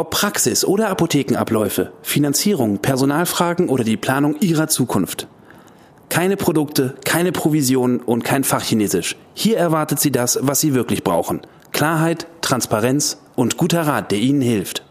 Ob 0.00 0.08
Praxis 0.08 0.64
oder 0.64 0.88
Apothekenabläufe, 0.88 1.92
Finanzierung, 2.00 2.78
Personalfragen 2.78 3.68
oder 3.68 3.84
die 3.84 3.98
Planung 3.98 4.34
Ihrer 4.40 4.66
Zukunft. 4.66 5.28
Keine 6.08 6.38
Produkte, 6.38 6.94
keine 7.04 7.32
Provisionen 7.32 8.00
und 8.00 8.24
kein 8.24 8.42
Fachchinesisch. 8.42 9.16
Hier 9.34 9.58
erwartet 9.58 10.00
Sie 10.00 10.10
das, 10.10 10.38
was 10.40 10.58
Sie 10.58 10.72
wirklich 10.72 11.04
brauchen. 11.04 11.42
Klarheit, 11.72 12.26
Transparenz 12.40 13.18
und 13.36 13.58
guter 13.58 13.82
Rat, 13.82 14.10
der 14.10 14.20
Ihnen 14.20 14.40
hilft. 14.40 14.84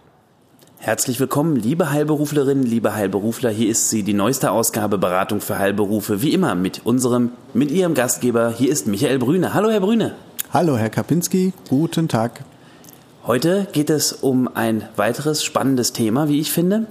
Herzlich 0.78 1.20
willkommen, 1.20 1.56
liebe 1.56 1.90
Heilberuflerinnen, 1.90 2.64
liebe 2.64 2.94
Heilberufler. 2.94 3.50
Hier 3.50 3.70
ist 3.72 3.90
sie, 3.90 4.04
die 4.04 4.14
neueste 4.14 4.52
Ausgabe 4.52 5.00
Beratung 5.00 5.42
für 5.42 5.58
Heilberufe, 5.58 6.22
wie 6.22 6.34
immer 6.36 6.54
mit 6.54 6.86
unserem, 6.86 7.32
mit 7.56 7.72
Ihrem 7.72 7.96
Gastgeber. 7.96 8.54
Hier 8.56 8.72
ist 8.72 8.86
Michael 8.86 9.18
Brüne. 9.18 9.56
Hallo, 9.56 9.72
Herr 9.72 9.80
Brüne. 9.80 10.14
Hallo, 10.54 10.78
Herr 10.78 10.92
Kapinski. 10.92 11.54
Guten 11.68 12.10
Tag. 12.10 12.44
Heute 13.26 13.68
geht 13.74 13.90
es 13.90 14.14
um 14.14 14.50
ein 14.54 14.84
weiteres 14.96 15.44
spannendes 15.44 15.92
Thema, 15.92 16.30
wie 16.30 16.40
ich 16.40 16.52
finde. 16.52 16.88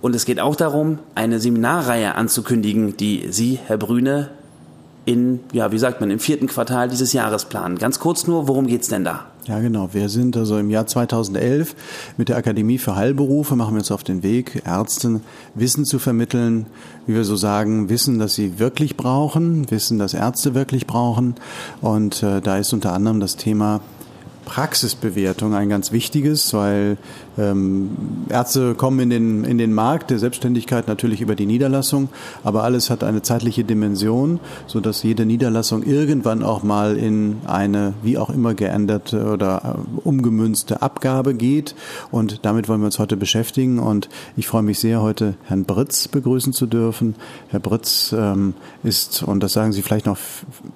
Und 0.00 0.14
es 0.14 0.24
geht 0.24 0.40
auch 0.40 0.56
darum, 0.56 0.98
eine 1.14 1.40
Seminarreihe 1.40 2.14
anzukündigen, 2.14 2.96
die 2.96 3.26
Sie, 3.30 3.58
Herr 3.66 3.78
Brüne, 3.78 4.30
in, 5.04 5.40
ja, 5.52 5.72
wie 5.72 5.78
sagt 5.78 6.00
man, 6.00 6.10
im 6.10 6.20
vierten 6.20 6.46
Quartal 6.46 6.88
dieses 6.88 7.12
Jahres 7.12 7.46
planen. 7.46 7.78
Ganz 7.78 7.98
kurz 7.98 8.28
nur, 8.28 8.46
worum 8.46 8.68
geht's 8.68 8.88
denn 8.88 9.04
da? 9.04 9.26
Ja, 9.46 9.58
genau. 9.58 9.88
Wir 9.92 10.08
sind 10.08 10.36
also 10.36 10.56
im 10.56 10.70
Jahr 10.70 10.86
2011 10.86 11.74
mit 12.16 12.28
der 12.28 12.36
Akademie 12.36 12.78
für 12.78 12.94
Heilberufe, 12.94 13.56
machen 13.56 13.74
wir 13.74 13.80
uns 13.80 13.90
auf 13.90 14.04
den 14.04 14.22
Weg, 14.22 14.62
Ärzten 14.64 15.22
Wissen 15.56 15.84
zu 15.84 15.98
vermitteln, 15.98 16.66
wie 17.06 17.14
wir 17.14 17.24
so 17.24 17.34
sagen, 17.34 17.88
Wissen, 17.88 18.20
das 18.20 18.34
sie 18.34 18.60
wirklich 18.60 18.96
brauchen, 18.96 19.68
Wissen, 19.68 19.98
das 19.98 20.14
Ärzte 20.14 20.54
wirklich 20.54 20.86
brauchen. 20.86 21.34
Und 21.80 22.22
äh, 22.22 22.40
da 22.40 22.58
ist 22.58 22.72
unter 22.72 22.92
anderem 22.92 23.18
das 23.18 23.34
Thema 23.34 23.80
Praxisbewertung 24.44 25.54
ein 25.54 25.68
ganz 25.68 25.92
wichtiges, 25.92 26.52
weil 26.52 26.96
ähm, 27.38 27.90
Ärzte 28.28 28.74
kommen 28.74 29.00
in 29.00 29.10
den, 29.10 29.44
in 29.44 29.58
den 29.58 29.72
Markt 29.72 30.10
der 30.10 30.18
Selbstständigkeit 30.18 30.88
natürlich 30.88 31.20
über 31.20 31.34
die 31.34 31.46
Niederlassung, 31.46 32.08
aber 32.44 32.64
alles 32.64 32.90
hat 32.90 33.04
eine 33.04 33.22
zeitliche 33.22 33.64
Dimension, 33.64 34.40
so 34.66 34.80
dass 34.80 35.02
jede 35.02 35.26
Niederlassung 35.26 35.82
irgendwann 35.82 36.42
auch 36.42 36.62
mal 36.62 36.96
in 36.96 37.38
eine 37.44 37.94
wie 38.02 38.18
auch 38.18 38.30
immer 38.30 38.54
geänderte 38.54 39.24
oder 39.32 39.76
äh, 39.78 40.00
umgemünzte 40.08 40.82
Abgabe 40.82 41.34
geht. 41.34 41.74
Und 42.10 42.44
damit 42.44 42.68
wollen 42.68 42.80
wir 42.80 42.86
uns 42.86 42.98
heute 42.98 43.16
beschäftigen. 43.16 43.78
Und 43.78 44.08
ich 44.36 44.46
freue 44.46 44.62
mich 44.62 44.78
sehr, 44.78 45.02
heute 45.02 45.34
Herrn 45.44 45.64
Britz 45.64 46.08
begrüßen 46.08 46.52
zu 46.52 46.66
dürfen. 46.66 47.14
Herr 47.48 47.60
Britz 47.60 48.14
ähm, 48.16 48.54
ist, 48.82 49.22
und 49.22 49.42
das 49.42 49.52
sagen 49.52 49.72
Sie 49.72 49.82
vielleicht 49.82 50.06
noch 50.06 50.18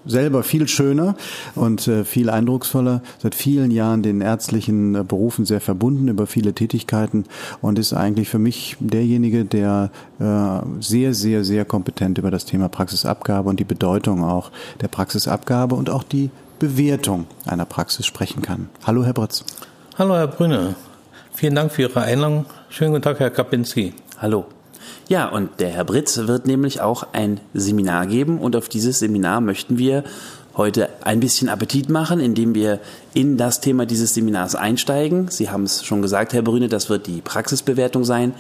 selber, 0.07 0.43
viel 0.43 0.69
schöner 0.69 1.17
und 1.55 1.87
äh, 1.89 2.05
viel 2.05 2.31
eindrucksvoller, 2.31 3.03
seit 3.19 3.35
vielen 3.35 3.71
Jahren 3.71 4.03
den 4.03 4.21
ärztlichen 4.21 4.95
äh, 4.95 5.05
Berufen 5.05 5.45
sehr 5.45 5.61
verbunden 5.61 6.09
über 6.09 6.27
viele 6.27 6.46
viele 6.47 6.55
Tätigkeiten 6.55 7.25
und 7.61 7.79
ist 7.79 7.93
eigentlich 7.93 8.29
für 8.29 8.39
mich 8.39 8.77
derjenige, 8.79 9.45
der 9.45 9.91
äh, 10.21 10.81
sehr, 10.81 11.13
sehr, 11.13 11.45
sehr 11.45 11.65
kompetent 11.65 12.19
über 12.19 12.31
das 12.31 12.45
Thema 12.45 12.69
Praxisabgabe 12.69 13.49
und 13.49 13.59
die 13.59 13.65
Bedeutung 13.65 14.23
auch 14.23 14.51
der 14.81 14.89
Praxisabgabe 14.89 15.75
und 15.75 15.91
auch 15.91 16.05
die 16.05 16.31
Bewertung 16.59 17.27
einer 17.45 17.67
Praxis 17.67 18.07
sprechen 18.07 18.43
kann. 18.43 18.69
Hallo, 18.87 19.05
Herr 19.05 19.13
Britz. 19.13 19.45
Hallo, 19.99 20.15
Herr 20.15 20.29
Brünne. 20.29 20.77
Vielen 21.35 21.55
Dank 21.55 21.73
für 21.73 21.83
Ihre 21.83 22.03
Einladung. 22.03 22.47
Schönen 22.69 22.93
guten 22.93 23.03
Tag, 23.03 23.19
Herr 23.19 23.31
Kapinski. 23.31 23.93
Hallo. 24.19 24.47
Ja, 25.09 25.29
und 25.29 25.61
der 25.61 25.71
Herr 25.71 25.85
Britz 25.85 26.17
wird 26.17 26.47
nämlich 26.47 26.81
auch 26.81 27.09
ein 27.13 27.41
Seminar 27.55 28.07
geben 28.07 28.39
und 28.39 28.55
auf 28.57 28.69
dieses 28.69 29.01
Seminar 29.01 29.41
möchten 29.41 29.79
wir 29.79 30.05
heute 30.57 30.89
ein 31.03 31.21
bisschen 31.21 31.49
Appetit 31.49 31.89
machen, 31.91 32.21
indem 32.21 32.55
wir 32.55 32.81
in 33.15 33.37
das 33.37 33.61
Thema 33.61 33.87
dieses 33.87 34.15
Seminars 34.15 34.55
einsteigen. 34.55 35.29
Sie 35.29 35.51
haben 35.51 35.65
es 35.65 35.85
schon 35.85 36.03
gesagt, 36.03 36.33
Herr 36.33 36.43
Brüne, 36.43 36.69
das 36.69 36.89
wird 36.89 37.07
die 37.07 37.21
Praxisbewertung 37.21 38.05
sein. 38.05 38.35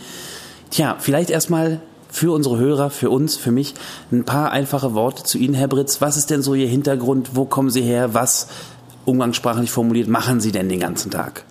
Tja, 0.70 0.96
vielleicht 0.98 1.30
erstmal 1.30 1.80
für 2.08 2.32
unsere 2.32 2.56
Hörer, 2.58 2.90
für 2.90 3.10
uns, 3.10 3.36
für 3.36 3.50
mich 3.50 3.74
ein 4.10 4.24
paar 4.24 4.50
einfache 4.50 4.94
Worte 4.94 5.24
zu 5.24 5.38
Ihnen, 5.38 5.54
Herr 5.54 5.68
Britz. 5.68 6.00
Was 6.00 6.16
ist 6.16 6.30
denn 6.30 6.42
so 6.42 6.54
Ihr 6.54 6.68
Hintergrund? 6.68 7.30
Wo 7.34 7.44
kommen 7.44 7.70
Sie 7.70 7.82
her? 7.82 8.14
Was, 8.14 8.48
umgangssprachlich 9.04 9.70
formuliert, 9.70 10.08
machen 10.08 10.40
Sie 10.40 10.52
denn 10.52 10.68
den 10.68 10.80
ganzen 10.80 11.10
Tag? 11.10 11.44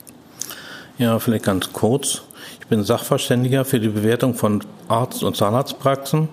Ja, 0.97 1.19
vielleicht 1.19 1.45
ganz 1.45 1.71
kurz. 1.73 2.21
Ich 2.59 2.67
bin 2.67 2.83
Sachverständiger 2.83 3.65
für 3.65 3.79
die 3.79 3.89
Bewertung 3.89 4.33
von 4.33 4.63
Arzt- 4.87 5.23
und 5.23 5.35
Zahnarztpraxen 5.35 6.29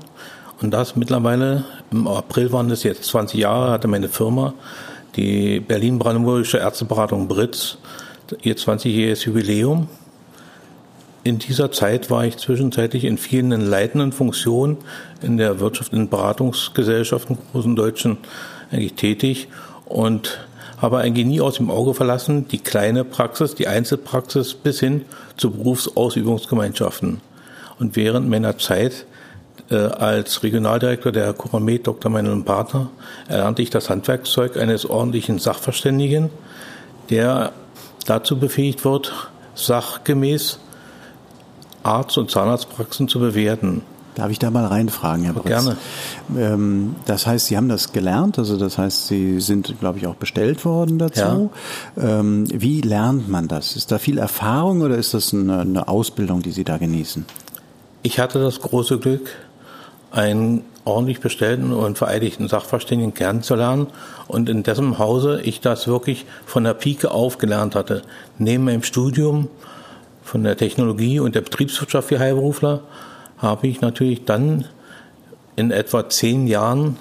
und 0.63 0.71
das 0.71 0.97
mittlerweile, 0.97 1.65
im 1.91 2.07
April 2.07 2.53
waren 2.53 2.69
das 2.69 2.83
jetzt 2.83 3.05
20 3.05 3.41
Jahre, 3.41 3.71
hatte 3.71 3.89
meine 3.89 4.09
Firma, 4.09 4.55
die 5.17 5.61
Berlin-Brandenburgische 5.61 6.59
Ärzteberatung 6.59 7.29
Britz, 7.29 7.79
ihr 8.43 8.57
20-jähriges 8.57 9.27
Jubiläum. 9.27 9.89
In 11.25 11.39
dieser 11.39 11.71
Zeit 11.71 12.11
war 12.11 12.25
ich 12.25 12.39
zwischenzeitlich 12.39 13.05
in 13.05 13.19
vielen 13.19 13.51
leitenden 13.51 14.13
Funktionen 14.13 14.79
in 15.21 15.37
der 15.37 15.61
Wirtschaft, 15.61 15.93
in 15.93 16.09
Beratungsgesellschaften, 16.09 17.39
großen 17.53 17.77
Deutschen, 17.77 18.19
eigentlich 18.71 18.95
tätig 18.95 19.49
und 19.85 20.41
habe 20.79 20.99
eigentlich 20.99 21.27
nie 21.27 21.41
aus 21.41 21.57
dem 21.57 21.71
Auge 21.71 21.95
verlassen, 21.95 22.49
die 22.49 22.59
kleine 22.59 23.05
Praxis, 23.05 23.55
die 23.55 23.69
Einzelpraxis 23.69 24.55
bis 24.55 24.81
hin 24.81 25.05
zu 25.37 25.53
Berufsausübungsgemeinschaften. 25.53 27.21
Und 27.79 27.95
während 27.95 28.29
meiner 28.29 28.59
Zeit 28.59 29.07
als 29.71 30.43
Regionaldirektor 30.43 31.13
der 31.13 31.33
Kuramet 31.33 31.87
Dr. 31.87 32.11
Meinl 32.11 32.43
Partner 32.43 32.91
erlernte 33.29 33.63
ich 33.63 33.71
das 33.71 33.89
Handwerkszeug 33.89 34.57
eines 34.57 34.89
ordentlichen 34.89 35.39
Sachverständigen, 35.39 36.31
der 37.11 37.53
dazu 38.07 38.39
befähigt 38.39 38.85
wird, 38.85 39.31
sachgemäß 39.55 40.59
Arzt- 41.83 42.19
und 42.19 42.31
Zahnarztpraxen 42.31 43.09
zu 43.09 43.19
bewerten. 43.19 43.83
Darf 44.15 44.31
ich 44.31 44.39
da 44.39 44.51
mal 44.51 44.67
reinfragen, 44.67 45.25
Herr 45.25 45.33
Britz? 45.33 45.47
Gerne. 45.47 45.77
Ähm, 46.37 46.97
das 47.07 47.27
heißt, 47.27 47.47
Sie 47.47 47.57
haben 47.57 47.71
das 47.71 47.93
gelernt, 47.93 48.39
also 48.39 48.59
das 48.59 48.77
heißt, 48.77 49.07
Sie 49.07 49.41
sind, 49.41 49.75
glaube 49.81 49.99
ich, 49.99 50.07
auch 50.07 50.17
bestellt 50.17 50.67
worden 50.67 50.99
dazu. 50.99 51.51
Ja. 51.97 52.21
Ähm, 52.21 52.45
wie 52.53 52.83
lernt 52.83 53.31
man 53.31 53.49
das? 53.49 53.75
Ist 53.75 53.91
da 53.91 53.99
viel 53.99 54.19
Erfahrung 54.19 54.83
oder 54.83 54.97
ist 54.97 55.15
das 55.15 55.33
eine, 55.33 55.61
eine 55.61 55.89
Ausbildung, 55.89 56.43
die 56.43 56.53
Sie 56.53 56.65
da 56.65 56.77
genießen? 56.77 57.25
Ich 58.03 58.19
hatte 58.19 58.39
das 58.39 58.61
große 58.61 58.99
Glück, 58.99 59.31
einen 60.13 60.63
ordentlich 60.85 61.21
bestellten 61.21 61.73
und 61.73 61.99
vereidigten 61.99 62.49
Sachverständigen 62.49 63.15
kennenzulernen 63.15 63.87
und 64.27 64.49
in 64.49 64.63
dessen 64.63 64.99
Hause 64.99 65.41
ich 65.43 65.61
das 65.61 65.87
wirklich 65.87 66.27
von 66.45 66.65
der 66.65 66.75
Pike 66.75 67.11
auf 67.11 67.39
gelernt 67.39 67.75
hatte. 67.75 68.03
Neben 68.39 68.65
meinem 68.65 68.83
Studium 68.83 69.49
von 70.23 70.45
der 70.45 70.57
Technologie 70.57 71.21
und 71.21 71.35
der 71.35 71.43
Betriebswirtschaft 71.43 72.09
für 72.09 72.19
Heilberufler 72.19 72.81
habe 73.39 73.67
ich 73.69 73.81
natürlich 73.81 74.25
dann 74.25 74.67
in 75.57 75.71
etwa 75.71 76.09
zehn 76.09 76.47
Jahren 76.47 76.97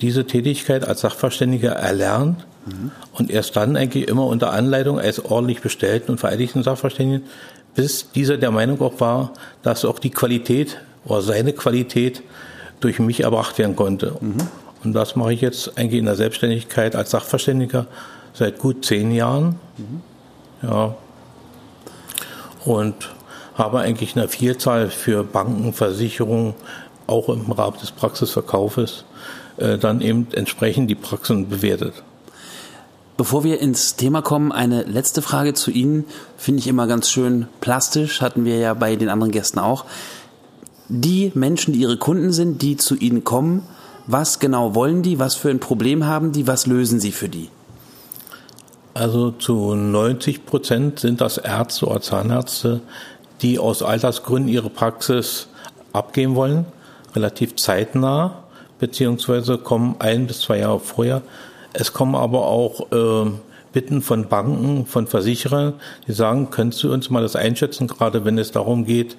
diese 0.00 0.26
Tätigkeit 0.26 0.86
als 0.86 1.02
Sachverständiger 1.02 1.72
erlernt 1.72 2.44
mhm. 2.66 2.90
und 3.12 3.30
erst 3.30 3.56
dann 3.56 3.76
eigentlich 3.76 4.08
immer 4.08 4.26
unter 4.26 4.52
Anleitung 4.52 4.98
als 4.98 5.24
ordentlich 5.24 5.60
bestellten 5.60 6.12
und 6.12 6.18
vereidigten 6.18 6.62
Sachverständigen, 6.62 7.26
bis 7.74 8.10
dieser 8.12 8.36
der 8.36 8.50
Meinung 8.50 8.80
auch 8.80 9.00
war, 9.00 9.32
dass 9.62 9.84
auch 9.84 9.98
die 9.98 10.10
Qualität 10.10 10.78
oder 11.04 11.22
seine 11.22 11.52
Qualität 11.52 12.22
durch 12.80 12.98
mich 12.98 13.20
erbracht 13.20 13.58
werden 13.58 13.76
konnte. 13.76 14.16
Mhm. 14.20 14.36
Und 14.84 14.92
das 14.92 15.16
mache 15.16 15.32
ich 15.32 15.40
jetzt 15.40 15.78
eigentlich 15.78 16.00
in 16.00 16.06
der 16.06 16.16
Selbstständigkeit 16.16 16.96
als 16.96 17.10
Sachverständiger 17.10 17.86
seit 18.34 18.58
gut 18.58 18.84
zehn 18.84 19.12
Jahren. 19.12 19.60
Mhm. 19.78 20.68
Ja. 20.68 20.94
Und 22.64 23.10
habe 23.54 23.80
eigentlich 23.80 24.16
eine 24.16 24.28
Vielzahl 24.28 24.88
für 24.88 25.24
Banken, 25.24 25.72
Versicherungen, 25.72 26.54
auch 27.06 27.28
im 27.28 27.50
Rahmen 27.50 27.78
des 27.78 27.90
Praxisverkaufes, 27.90 29.04
äh, 29.56 29.76
dann 29.76 30.00
eben 30.00 30.28
entsprechend 30.32 30.88
die 30.88 30.94
Praxen 30.94 31.48
bewertet. 31.48 31.94
Bevor 33.16 33.44
wir 33.44 33.60
ins 33.60 33.96
Thema 33.96 34.22
kommen, 34.22 34.52
eine 34.52 34.82
letzte 34.84 35.20
Frage 35.20 35.52
zu 35.52 35.70
Ihnen. 35.70 36.06
Finde 36.38 36.60
ich 36.60 36.66
immer 36.66 36.86
ganz 36.86 37.10
schön 37.10 37.46
plastisch, 37.60 38.20
hatten 38.22 38.44
wir 38.44 38.58
ja 38.58 38.74
bei 38.74 38.96
den 38.96 39.10
anderen 39.10 39.32
Gästen 39.32 39.58
auch 39.58 39.84
die 40.92 41.32
Menschen, 41.34 41.72
die 41.72 41.80
ihre 41.80 41.96
Kunden 41.96 42.32
sind, 42.32 42.60
die 42.60 42.76
zu 42.76 42.94
ihnen 42.96 43.24
kommen, 43.24 43.62
was 44.06 44.40
genau 44.40 44.74
wollen 44.74 45.02
die, 45.02 45.18
was 45.18 45.34
für 45.34 45.48
ein 45.48 45.58
Problem 45.58 46.06
haben 46.06 46.32
die, 46.32 46.46
was 46.46 46.66
lösen 46.66 47.00
sie 47.00 47.12
für 47.12 47.28
die? 47.28 47.48
Also 48.92 49.30
zu 49.30 49.74
90 49.74 50.44
Prozent 50.44 51.00
sind 51.00 51.22
das 51.22 51.38
Ärzte 51.38 51.86
oder 51.86 52.02
Zahnärzte, 52.02 52.82
die 53.40 53.58
aus 53.58 53.82
Altersgründen 53.82 54.52
ihre 54.52 54.68
Praxis 54.68 55.48
abgeben 55.94 56.34
wollen, 56.34 56.66
relativ 57.14 57.56
zeitnah, 57.56 58.44
beziehungsweise 58.78 59.56
kommen 59.56 59.96
ein 59.98 60.26
bis 60.26 60.42
zwei 60.42 60.58
Jahre 60.58 60.80
vorher. 60.80 61.22
Es 61.72 61.94
kommen 61.94 62.14
aber 62.14 62.46
auch 62.46 62.92
äh, 62.92 63.30
Bitten 63.72 64.02
von 64.02 64.28
Banken, 64.28 64.84
von 64.84 65.06
Versicherern, 65.06 65.74
die 66.06 66.12
sagen, 66.12 66.50
könntest 66.50 66.82
du 66.82 66.92
uns 66.92 67.08
mal 67.08 67.22
das 67.22 67.34
einschätzen, 67.34 67.86
gerade 67.86 68.26
wenn 68.26 68.36
es 68.36 68.52
darum 68.52 68.84
geht, 68.84 69.16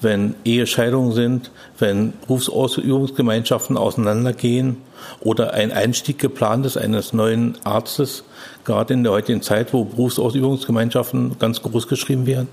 wenn 0.00 0.34
Ehescheidungen 0.44 1.12
sind, 1.12 1.50
wenn 1.78 2.12
Berufsausübungsgemeinschaften 2.20 3.76
auseinandergehen 3.76 4.76
oder 5.20 5.54
ein 5.54 5.72
Einstieg 5.72 6.18
geplant 6.18 6.66
ist 6.66 6.76
eines 6.76 7.12
neuen 7.12 7.58
Arztes, 7.64 8.24
gerade 8.64 8.94
in 8.94 9.02
der 9.02 9.12
heutigen 9.12 9.42
Zeit, 9.42 9.72
wo 9.72 9.84
Berufsausübungsgemeinschaften 9.84 11.38
ganz 11.38 11.62
groß 11.62 11.88
geschrieben 11.88 12.26
werden, 12.26 12.48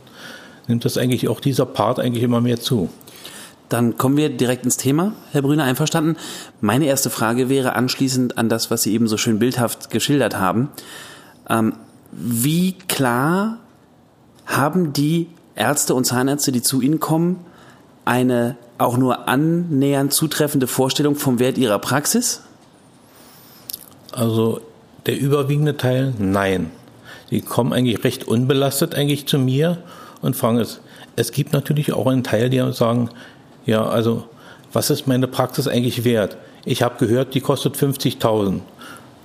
nimmt 0.67 0.85
das 0.85 0.97
eigentlich 0.97 1.27
auch 1.27 1.39
dieser 1.39 1.65
Part 1.65 1.99
eigentlich 1.99 2.23
immer 2.23 2.41
mehr 2.41 2.59
zu. 2.59 2.89
Dann 3.69 3.97
kommen 3.97 4.17
wir 4.17 4.29
direkt 4.29 4.63
ins 4.63 4.77
Thema, 4.77 5.13
Herr 5.31 5.41
Brüner, 5.41 5.63
einverstanden. 5.63 6.17
Meine 6.61 6.85
erste 6.85 7.09
Frage 7.09 7.49
wäre 7.49 7.73
anschließend 7.73 8.37
an 8.37 8.47
das, 8.47 8.69
was 8.69 8.83
Sie 8.83 8.93
eben 8.93 9.07
so 9.07 9.17
schön 9.17 9.39
bildhaft 9.39 9.89
geschildert 9.89 10.37
haben. 10.37 10.69
Ähm, 11.49 11.73
wie 12.11 12.73
klar 12.73 13.57
haben 14.45 14.93
die 14.93 15.27
Ärzte 15.55 15.95
und 15.95 16.05
Zahnärzte, 16.05 16.51
die 16.51 16.61
zu 16.61 16.81
Ihnen 16.81 16.99
kommen, 16.99 17.45
eine 18.03 18.57
auch 18.77 18.97
nur 18.97 19.27
annähernd 19.27 20.13
zutreffende 20.13 20.67
Vorstellung 20.67 21.15
vom 21.15 21.39
Wert 21.39 21.57
ihrer 21.57 21.79
Praxis? 21.79 22.41
Also 24.11 24.61
der 25.05 25.17
überwiegende 25.17 25.77
Teil, 25.77 26.13
nein. 26.17 26.71
Die 27.31 27.41
kommen 27.41 27.73
eigentlich 27.73 28.03
recht 28.03 28.27
unbelastet 28.27 28.95
eigentlich 28.95 29.27
zu 29.27 29.39
mir 29.39 29.77
und 30.21 30.35
fragen 30.35 30.57
es. 30.57 30.81
Es 31.15 31.31
gibt 31.31 31.53
natürlich 31.53 31.93
auch 31.93 32.07
einen 32.07 32.23
Teil, 32.23 32.49
die 32.49 32.61
sagen, 32.73 33.09
ja, 33.65 33.85
also 33.85 34.25
was 34.73 34.89
ist 34.89 35.07
meine 35.07 35.27
Praxis 35.27 35.67
eigentlich 35.67 36.03
wert? 36.03 36.37
Ich 36.65 36.83
habe 36.83 36.95
gehört, 36.97 37.33
die 37.33 37.41
kostet 37.41 37.75
50.000. 37.75 38.59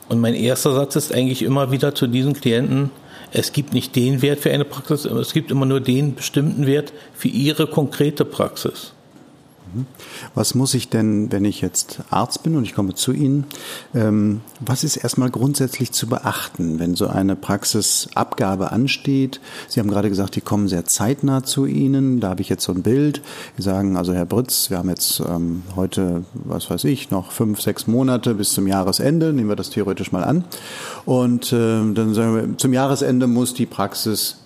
Und 0.08 0.20
mein 0.20 0.34
erster 0.34 0.72
Satz 0.74 0.96
ist 0.96 1.12
eigentlich 1.12 1.42
immer 1.42 1.72
wieder 1.72 1.94
zu 1.94 2.06
diesen 2.06 2.34
Klienten, 2.34 2.90
es 3.32 3.52
gibt 3.52 3.72
nicht 3.72 3.96
den 3.96 4.22
Wert 4.22 4.40
für 4.40 4.50
eine 4.50 4.64
Praxis, 4.64 5.04
es 5.04 5.32
gibt 5.32 5.50
immer 5.50 5.66
nur 5.66 5.80
den 5.80 6.14
bestimmten 6.14 6.66
Wert 6.66 6.92
für 7.14 7.28
ihre 7.28 7.66
konkrete 7.66 8.24
Praxis. 8.24 8.92
Mhm. 9.72 9.86
Was 10.34 10.54
muss 10.54 10.74
ich 10.74 10.88
denn, 10.88 11.30
wenn 11.32 11.44
ich 11.44 11.60
jetzt 11.60 12.00
Arzt 12.10 12.42
bin 12.42 12.56
und 12.56 12.64
ich 12.64 12.74
komme 12.74 12.94
zu 12.94 13.12
Ihnen, 13.12 13.44
ähm, 13.94 14.40
was 14.60 14.84
ist 14.84 14.96
erstmal 14.96 15.30
grundsätzlich 15.30 15.92
zu 15.92 16.06
beachten, 16.06 16.78
wenn 16.78 16.94
so 16.94 17.06
eine 17.06 17.36
Praxisabgabe 17.36 18.72
ansteht? 18.72 19.40
Sie 19.68 19.80
haben 19.80 19.90
gerade 19.90 20.08
gesagt, 20.08 20.36
die 20.36 20.40
kommen 20.40 20.68
sehr 20.68 20.84
zeitnah 20.84 21.42
zu 21.42 21.66
Ihnen. 21.66 22.20
Da 22.20 22.30
habe 22.30 22.42
ich 22.42 22.48
jetzt 22.48 22.64
so 22.64 22.72
ein 22.72 22.82
Bild. 22.82 23.22
Sie 23.56 23.62
sagen, 23.62 23.96
also 23.96 24.12
Herr 24.12 24.26
Britz, 24.26 24.70
wir 24.70 24.78
haben 24.78 24.88
jetzt 24.88 25.20
ähm, 25.20 25.62
heute, 25.76 26.24
was 26.34 26.70
weiß 26.70 26.84
ich, 26.84 27.10
noch 27.10 27.32
fünf, 27.32 27.60
sechs 27.60 27.86
Monate 27.86 28.34
bis 28.34 28.52
zum 28.52 28.66
Jahresende. 28.66 29.32
Nehmen 29.32 29.48
wir 29.48 29.56
das 29.56 29.70
theoretisch 29.70 30.12
mal 30.12 30.24
an. 30.24 30.44
Und 31.04 31.52
äh, 31.52 31.92
dann 31.92 32.14
sagen 32.14 32.34
wir, 32.34 32.58
zum 32.58 32.72
Jahresende 32.72 33.26
muss 33.26 33.54
die 33.54 33.66
Praxis 33.66 34.36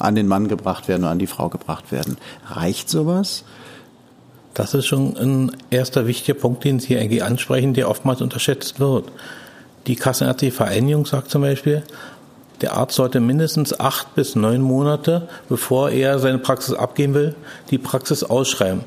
an 0.00 0.14
den 0.14 0.26
Mann 0.26 0.48
gebracht 0.48 0.88
werden 0.88 1.02
oder 1.02 1.12
an 1.12 1.18
die 1.18 1.26
Frau 1.26 1.48
gebracht 1.48 1.92
werden. 1.92 2.16
Reicht 2.46 2.88
sowas? 2.88 3.44
Das 4.60 4.74
ist 4.74 4.84
schon 4.84 5.16
ein 5.16 5.56
erster 5.70 6.06
wichtiger 6.06 6.38
Punkt, 6.38 6.64
den 6.64 6.80
Sie 6.80 6.98
eigentlich 6.98 7.24
ansprechen, 7.24 7.72
der 7.72 7.88
oftmals 7.88 8.20
unterschätzt 8.20 8.78
wird. 8.78 9.10
Die 9.86 9.96
Kassenärztliche 9.96 10.54
Vereinigung 10.54 11.06
sagt 11.06 11.30
zum 11.30 11.40
Beispiel, 11.40 11.82
der 12.60 12.74
Arzt 12.74 12.96
sollte 12.96 13.20
mindestens 13.20 13.80
acht 13.80 14.14
bis 14.14 14.36
neun 14.36 14.60
Monate, 14.60 15.28
bevor 15.48 15.88
er 15.88 16.18
seine 16.18 16.36
Praxis 16.36 16.74
abgeben 16.74 17.14
will, 17.14 17.34
die 17.70 17.78
Praxis 17.78 18.22
ausschreiben. 18.22 18.82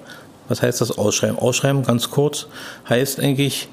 Was 0.47 0.61
heißt 0.61 0.79
das 0.79 0.95
Ausschreiben? 0.95 1.39
Ausschreiben, 1.39 1.81
ganz 1.81 2.11
kurz, 2.11 2.45
heißt 2.87 3.19
eigentlich, 3.19 3.67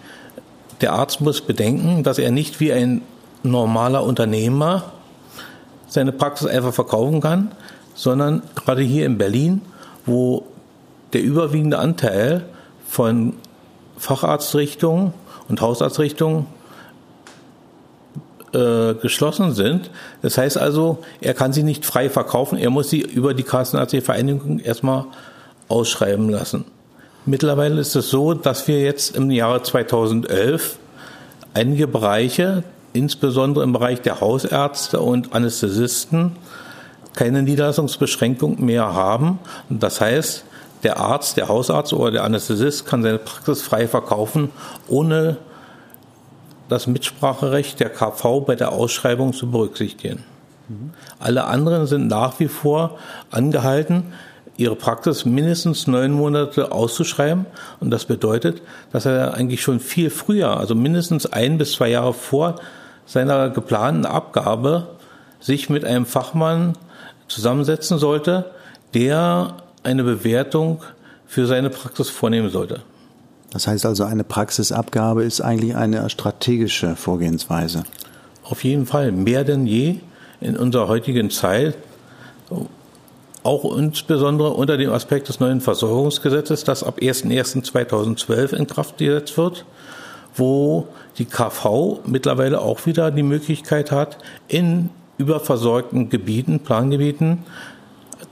der 0.81 0.95
Arzt 0.95 1.21
muss 1.21 1.43
bedenken, 1.43 2.03
dass 2.03 2.19
er 2.19 2.31
nicht 2.31 2.61
wie 2.61 2.73
ein 2.73 3.03
normaler 3.43 4.05
Unternehmer 4.05 4.93
seine 5.87 6.13
Praxis 6.13 6.47
einfach 6.47 6.73
verkaufen 6.73 7.21
kann, 7.21 7.51
sondern 7.95 8.43
gerade 8.55 8.81
hier 8.81 9.05
in 9.05 9.19
Berlin, 9.19 9.61
wo 10.07 10.47
der 11.13 11.23
überwiegende 11.23 11.79
Anteil 11.79 12.45
von 12.87 13.35
Facharztrichtungen 13.97 15.13
und 15.49 15.61
Hausarztrichtungen 15.61 16.47
äh, 18.53 18.95
geschlossen 18.95 19.53
sind. 19.53 19.91
Das 20.23 20.39
heißt 20.39 20.59
also, 20.59 20.99
er 21.21 21.35
kann 21.35 21.53
sie 21.53 21.63
nicht 21.63 21.87
frei 21.87 22.11
verkaufen, 22.11 22.59
er 22.59 22.71
muss 22.71 22.91
sie 22.91 23.01
über 23.01 23.35
die 23.35 23.43
Kassenärztliche 23.43 24.05
Vereinigung 24.05 24.59
erstmal 24.59 25.05
ausschreiben 25.69 26.29
lassen. 26.29 26.65
Mittlerweile 27.27 27.81
ist 27.81 27.95
es 27.95 28.09
so, 28.11 28.35
dass 28.35 28.67
wir 28.67 28.81
jetzt 28.81 29.15
im 29.15 29.31
Jahre 29.31 29.63
2011 29.63 30.79
einige 31.55 31.87
Bereiche, 31.87 32.65
insbesondere 32.93 33.63
im 33.63 33.73
Bereich 33.73 34.01
der 34.01 34.21
Hausärzte 34.21 35.01
und 35.01 35.33
Anästhesisten, 35.35 36.33
keine 37.15 37.43
Niederlassungsbeschränkung 37.43 38.65
mehr 38.65 38.95
haben. 38.95 39.39
Das 39.69 40.01
heißt, 40.01 40.45
der 40.83 40.99
Arzt, 40.99 41.37
der 41.37 41.49
Hausarzt 41.49 41.93
oder 41.93 42.11
der 42.11 42.25
Anästhesist 42.25 42.87
kann 42.87 43.03
seine 43.03 43.19
Praxis 43.19 43.63
frei 43.63 43.87
verkaufen, 43.89 44.51
ohne 44.89 45.37
das 46.69 46.87
Mitspracherecht 46.87 47.81
der 47.81 47.91
KV 47.91 48.41
bei 48.47 48.55
der 48.55 48.73
Ausschreibung 48.73 49.33
zu 49.33 49.51
berücksichtigen. 49.51 50.25
Mhm. 50.69 50.93
Alle 51.19 51.45
anderen 51.45 51.87
sind 51.87 52.07
nach 52.07 52.39
wie 52.41 52.49
vor 52.49 52.99
angehalten, 53.31 54.13
ihre 54.57 54.77
Praxis 54.77 55.25
mindestens 55.25 55.87
neun 55.87 56.13
Monate 56.13 56.71
auszuschreiben. 56.71 57.47
Und 57.81 57.91
das 57.91 58.05
bedeutet, 58.05 58.63
dass 58.93 59.07
er 59.07 59.35
eigentlich 59.35 59.63
schon 59.63 59.81
viel 59.81 60.11
früher, 60.11 60.59
also 60.59 60.75
mindestens 60.75 61.27
ein 61.27 61.59
bis 61.59 61.73
zwei 61.73 61.89
Jahre 61.89 62.13
vor 62.13 62.57
seiner 63.07 63.49
geplanten 63.51 64.07
Abgabe, 64.07 64.89
sich 65.41 65.71
mit 65.71 65.85
einem 65.85 66.05
Fachmann 66.05 66.75
zusammensetzen 67.27 67.99
sollte, 67.99 68.51
der 68.93 69.55
eine 69.83 70.05
Bewertung 70.05 70.83
für 71.27 71.47
seine 71.47 71.71
Praxis 71.71 72.11
vornehmen 72.11 72.51
sollte. 72.51 72.83
Das 73.53 73.67
heißt 73.67 73.87
also, 73.87 74.05
eine 74.05 74.25
Praxisabgabe 74.25 75.25
ist 75.25 75.41
eigentlich 75.41 75.75
eine 75.75 76.09
strategische 76.09 76.97
Vorgehensweise. 76.97 77.85
Auf 78.45 78.65
jeden 78.65 78.87
Fall, 78.87 79.13
mehr 79.13 79.45
denn 79.45 79.67
je 79.67 79.97
in 80.41 80.57
unserer 80.57 80.89
heutigen 80.89 81.31
Zeit, 81.31 81.77
auch 83.43 83.77
insbesondere 83.77 84.51
unter 84.51 84.77
dem 84.77 84.91
Aspekt 84.91 85.29
des 85.29 85.41
neuen 85.41 85.61
Versorgungsgesetzes, 85.61 86.65
das 86.65 86.83
ab 86.83 86.99
01.01.2012 87.01 88.53
in 88.55 88.67
Kraft 88.67 88.99
gesetzt 88.99 89.37
wird, 89.37 89.65
wo 90.37 90.89
die 91.19 91.25
KV 91.25 92.01
mittlerweile 92.07 92.61
auch 92.61 92.87
wieder 92.87 93.11
die 93.11 93.23
Möglichkeit 93.23 93.91
hat, 93.91 94.19
in 94.49 94.91
überversorgten 95.19 96.09
Gebieten, 96.09 96.61
Plangebieten, 96.61 97.45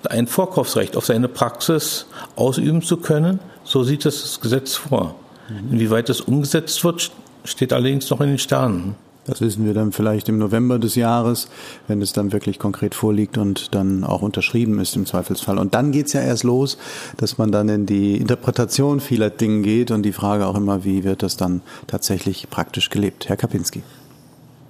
ein 0.08 0.26
Vorkaufsrecht 0.26 0.96
auf 0.96 1.06
seine 1.06 1.28
Praxis 1.28 2.06
ausüben 2.36 2.82
zu 2.82 2.98
können. 2.98 3.40
So 3.64 3.82
sieht 3.82 4.06
es 4.06 4.22
das 4.22 4.40
Gesetz 4.40 4.76
vor. 4.76 5.14
Mhm. 5.48 5.72
Inwieweit 5.72 6.08
das 6.08 6.20
umgesetzt 6.20 6.84
wird, 6.84 7.10
steht 7.44 7.72
allerdings 7.72 8.08
noch 8.10 8.20
in 8.20 8.28
den 8.28 8.38
Sternen. 8.38 8.94
Das 9.28 9.42
wissen 9.42 9.66
wir 9.66 9.74
dann 9.74 9.92
vielleicht 9.92 10.30
im 10.30 10.38
November 10.38 10.78
des 10.78 10.94
Jahres, 10.94 11.48
wenn 11.86 12.00
es 12.00 12.14
dann 12.14 12.32
wirklich 12.32 12.58
konkret 12.58 12.94
vorliegt 12.94 13.36
und 13.36 13.74
dann 13.74 14.02
auch 14.02 14.22
unterschrieben 14.22 14.80
ist 14.80 14.96
im 14.96 15.04
Zweifelsfall. 15.04 15.58
Und 15.58 15.74
dann 15.74 15.92
geht's 15.92 16.14
ja 16.14 16.22
erst 16.22 16.44
los, 16.44 16.78
dass 17.18 17.36
man 17.36 17.52
dann 17.52 17.68
in 17.68 17.84
die 17.84 18.16
Interpretation 18.16 19.00
vieler 19.00 19.28
Dinge 19.28 19.60
geht 19.60 19.90
und 19.90 20.02
die 20.02 20.12
Frage 20.12 20.46
auch 20.46 20.54
immer, 20.54 20.82
wie 20.84 21.04
wird 21.04 21.22
das 21.22 21.36
dann 21.36 21.60
tatsächlich 21.86 22.48
praktisch 22.48 22.88
gelebt. 22.88 23.28
Herr 23.28 23.36
Kapinski. 23.36 23.82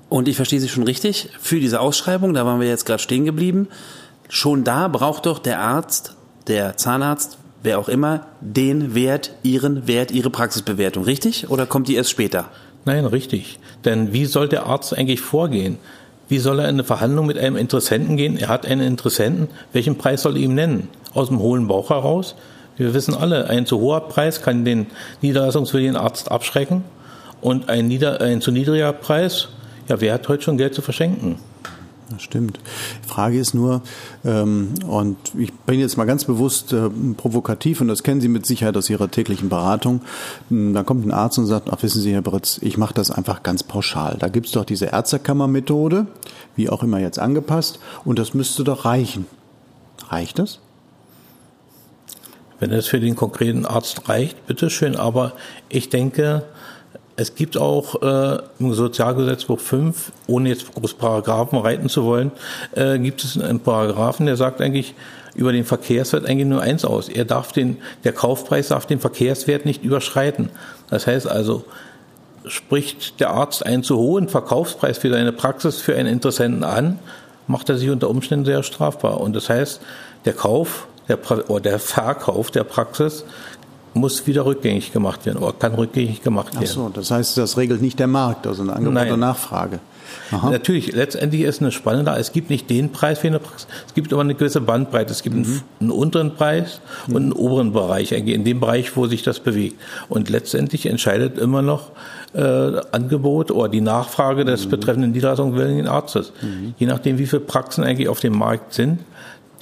Und 0.09 0.27
ich 0.27 0.35
verstehe 0.35 0.59
Sie 0.59 0.69
schon 0.69 0.83
richtig, 0.83 1.29
für 1.39 1.61
diese 1.61 1.81
Ausschreibung, 1.81 2.35
da 2.35 2.45
waren 2.45 2.59
wir 2.59 2.67
jetzt 2.67 2.85
gerade 2.85 3.03
stehen 3.03 3.27
geblieben, 3.27 3.69
schon 4.29 4.65
da 4.65 4.89
braucht 4.89 5.27
doch 5.27 5.39
der 5.39 5.61
Arzt, 5.61 6.15
der 6.47 6.77
Zahnarzt, 6.77 7.39
wer 7.63 7.79
auch 7.79 7.89
immer, 7.89 8.27
den 8.41 8.95
Wert, 8.95 9.33
ihren 9.43 9.87
Wert, 9.87 10.11
ihre 10.11 10.31
Praxisbewertung, 10.31 11.05
richtig? 11.05 11.51
Oder 11.51 11.67
kommt 11.67 11.89
die 11.89 11.97
erst 11.97 12.11
später? 12.11 12.47
Nein, 12.85 13.05
richtig. 13.05 13.59
Denn 13.85 14.13
wie 14.13 14.25
soll 14.25 14.49
der 14.49 14.67
Arzt 14.67 14.97
eigentlich 14.97 15.21
vorgehen? 15.21 15.79
Wie 16.29 16.39
soll 16.39 16.59
er 16.59 16.65
in 16.65 16.77
eine 16.77 16.85
Verhandlung 16.85 17.27
mit 17.27 17.39
einem 17.39 17.57
Interessenten 17.57 18.17
gehen? 18.17 18.37
Er 18.37 18.49
hat 18.49 18.67
einen 18.67 18.87
Interessenten. 18.87 19.49
Welchen 19.73 19.97
Preis 19.97 20.23
soll 20.23 20.37
er 20.37 20.43
ihm 20.43 20.55
nennen? 20.55 20.89
Aus 21.15 21.29
dem 21.29 21.39
hohlen 21.39 21.69
Bauch 21.69 21.91
heraus? 21.91 22.35
Wir 22.77 22.95
wissen 22.95 23.15
alle, 23.15 23.49
ein 23.49 23.67
zu 23.67 23.81
hoher 23.81 24.09
Preis 24.09 24.43
kann 24.43 24.65
den 24.65 24.87
niederlassungswilligen 25.21 25.97
Arzt 25.97 26.31
abschrecken. 26.31 26.85
Und 27.41 27.69
ein, 27.69 27.89
nieder, 27.89 28.21
ein 28.21 28.41
zu 28.41 28.51
niedriger 28.51 28.93
Preis, 28.93 29.49
ja, 29.89 30.01
wer 30.01 30.15
hat 30.15 30.29
heute 30.29 30.43
schon 30.43 30.59
Geld 30.59 30.75
zu 30.75 30.83
verschenken? 30.83 31.37
Das 32.11 32.23
stimmt. 32.23 32.59
Die 33.05 33.09
Frage 33.09 33.39
ist 33.39 33.55
nur, 33.55 33.83
ähm, 34.25 34.75
und 34.87 35.19
ich 35.37 35.53
bin 35.53 35.79
jetzt 35.79 35.99
mal 35.99 36.07
ganz 36.07 36.25
bewusst 36.25 36.73
äh, 36.73 36.89
provokativ, 37.17 37.83
und 37.83 37.89
das 37.89 38.03
kennen 38.03 38.23
Sie 38.23 38.29
mit 38.29 38.47
Sicherheit 38.47 38.77
aus 38.79 38.89
Ihrer 38.89 39.11
täglichen 39.11 39.51
Beratung. 39.51 40.01
Hm, 40.49 40.73
da 40.73 40.83
kommt 40.85 41.07
ein 41.07 41.13
Arzt 41.13 41.39
und 41.39 41.47
sagt, 41.47 41.69
ach 41.71 41.83
wissen 41.83 42.01
Sie, 42.01 42.15
Herr 42.15 42.23
Britz, 42.23 42.59
ich 42.63 42.79
mache 42.79 42.95
das 42.95 43.11
einfach 43.11 43.43
ganz 43.43 43.63
pauschal. 43.63 44.17
Da 44.19 44.29
gibt's 44.29 44.53
doch 44.53 44.65
diese 44.65 44.87
Ärztekammermethode, 44.87 46.07
wie 46.57 46.71
auch 46.71 46.83
immer 46.83 46.99
jetzt 46.99 47.19
angepasst, 47.19 47.79
und 48.05 48.19
das 48.19 48.33
müsste 48.33 48.65
doch 48.65 48.87
reichen. 48.87 49.27
Reicht 50.09 50.39
das? 50.39 50.61
Wenn 52.61 52.73
es 52.73 52.87
für 52.87 53.01
den 53.01 53.15
konkreten 53.17 53.67
Arzt 53.67 54.09
reicht, 54.09 54.47
bitteschön. 54.47 54.97
Aber 54.97 55.33
ich 55.69 55.91
denke, 55.91 56.45
es 57.19 57.35
gibt 57.35 57.57
auch 57.57 58.01
äh, 58.01 58.39
im 58.61 58.73
Sozialgesetzbuch 58.73 59.59
5, 59.59 60.13
ohne 60.29 60.51
jetzt 60.51 60.73
groß 60.73 60.95
Paragraphen 60.95 61.59
reiten 61.59 61.89
zu 61.89 62.05
wollen, 62.05 62.31
äh, 62.77 62.97
gibt 63.01 63.25
es 63.25 63.37
einen 63.37 63.59
Paragraphen, 63.59 64.27
der 64.27 64.37
sagt 64.37 64.61
eigentlich 64.61 64.95
über 65.35 65.51
den 65.51 65.65
Verkehrswert 65.65 66.27
eigentlich 66.27 66.47
nur 66.47 66.63
eins 66.63 66.85
aus. 66.85 67.09
Er 67.09 67.25
darf 67.25 67.51
den, 67.51 67.79
der 68.05 68.13
Kaufpreis 68.13 68.69
darf 68.69 68.87
den 68.87 69.01
Verkehrswert 69.01 69.67
nicht 69.67 69.83
überschreiten. 69.83 70.51
Das 70.91 71.09
heißt 71.09 71.29
also, 71.29 71.65
spricht 72.47 73.19
der 73.19 73.31
Arzt 73.31 73.67
einen 73.67 73.83
zu 73.83 73.97
hohen 73.97 74.29
Verkaufspreis 74.29 74.99
für 74.99 75.11
seine 75.11 75.33
Praxis 75.33 75.81
für 75.81 75.97
einen 75.97 76.09
Interessenten 76.09 76.63
an, 76.63 77.01
macht 77.49 77.69
er 77.69 77.79
sich 77.79 77.91
unter 77.91 78.11
Umständen 78.11 78.45
sehr 78.45 78.63
strafbar. 78.63 79.21
Und 79.21 79.35
das 79.35 79.49
heißt, 79.49 79.81
der 80.25 80.35
Kauf 80.35 80.87
der, 81.09 81.19
oder 81.51 81.61
der 81.61 81.79
Verkauf 81.81 82.53
der 82.53 82.63
Praxis 82.63 83.25
muss 83.99 84.27
wieder 84.27 84.45
rückgängig 84.47 84.93
gemacht 84.93 85.27
werden 85.27 85.39
oder 85.39 85.53
kann 85.53 85.75
rückgängig 85.75 86.23
gemacht 86.23 86.55
werden. 86.55 86.67
Ach 86.69 86.75
so, 86.75 86.89
das 86.89 87.11
heißt, 87.11 87.37
das 87.39 87.57
regelt 87.57 87.83
nicht 87.83 87.99
der 87.99 88.07
Markt, 88.07 88.47
also 88.47 88.63
eine 88.63 88.73
Angebot 88.73 88.95
Nein. 88.95 89.13
und 89.13 89.21
Nachfrage. 89.21 89.81
Aha. 90.31 90.51
Natürlich, 90.51 90.93
letztendlich 90.93 91.43
ist 91.43 91.61
eine 91.61 91.73
Spanne 91.73 92.05
da. 92.05 92.17
Es 92.17 92.33
gibt 92.33 92.51
nicht 92.51 92.69
den 92.71 92.93
Preis 92.93 93.19
für 93.19 93.29
eine 93.29 93.39
Praxis, 93.39 93.69
es 93.87 93.95
gibt 93.95 94.13
aber 94.13 94.23
eine 94.23 94.35
gewisse 94.35 94.61
Bandbreite. 94.61 95.13
Es 95.13 95.23
gibt 95.23 95.37
mhm. 95.37 95.45
einen, 95.45 95.63
einen, 95.81 95.91
unteren 95.91 96.35
Preis 96.35 96.81
und 97.09 97.17
einen 97.17 97.33
oberen 97.33 97.73
Bereich, 97.73 98.13
in 98.13 98.45
dem 98.45 98.61
Bereich, 98.61 98.97
wo 98.97 99.07
sich 99.07 99.23
das 99.23 99.41
bewegt. 99.41 99.81
Und 100.09 100.29
letztendlich 100.31 100.87
entscheidet 100.87 101.39
immer 101.39 101.63
noch 101.63 101.91
äh, 102.35 102.41
Angebot 102.93 103.51
oder 103.51 103.69
die 103.69 103.81
Nachfrage 103.81 104.45
des 104.45 104.67
mhm. 104.67 104.71
betreffenden 104.71 105.13
niederlassungswilligen 105.13 105.87
Arztes. 105.87 106.33
Mhm. 106.43 106.75
Je 106.79 106.87
nachdem, 106.87 107.19
wie 107.19 107.27
viele 107.27 107.41
Praxen 107.41 107.85
eigentlich 107.85 108.09
auf 108.09 108.21
dem 108.21 108.37
Markt 108.37 108.75
sind, 108.75 109.01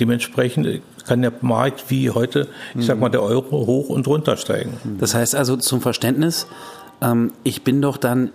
dementsprechend 0.00 0.80
kann 1.06 1.22
der 1.22 1.32
Markt 1.40 1.84
wie 1.88 2.10
heute, 2.10 2.48
ich 2.74 2.86
sag 2.86 2.98
mal, 2.98 3.08
der 3.08 3.22
Euro 3.22 3.66
hoch 3.66 3.88
und 3.88 4.06
runter 4.06 4.36
steigen. 4.36 4.76
Das 4.98 5.14
heißt 5.14 5.34
also 5.34 5.56
zum 5.56 5.80
Verständnis, 5.80 6.46
ähm, 7.00 7.32
ich 7.44 7.62
bin 7.62 7.82
doch 7.82 7.96
dann 7.96 8.30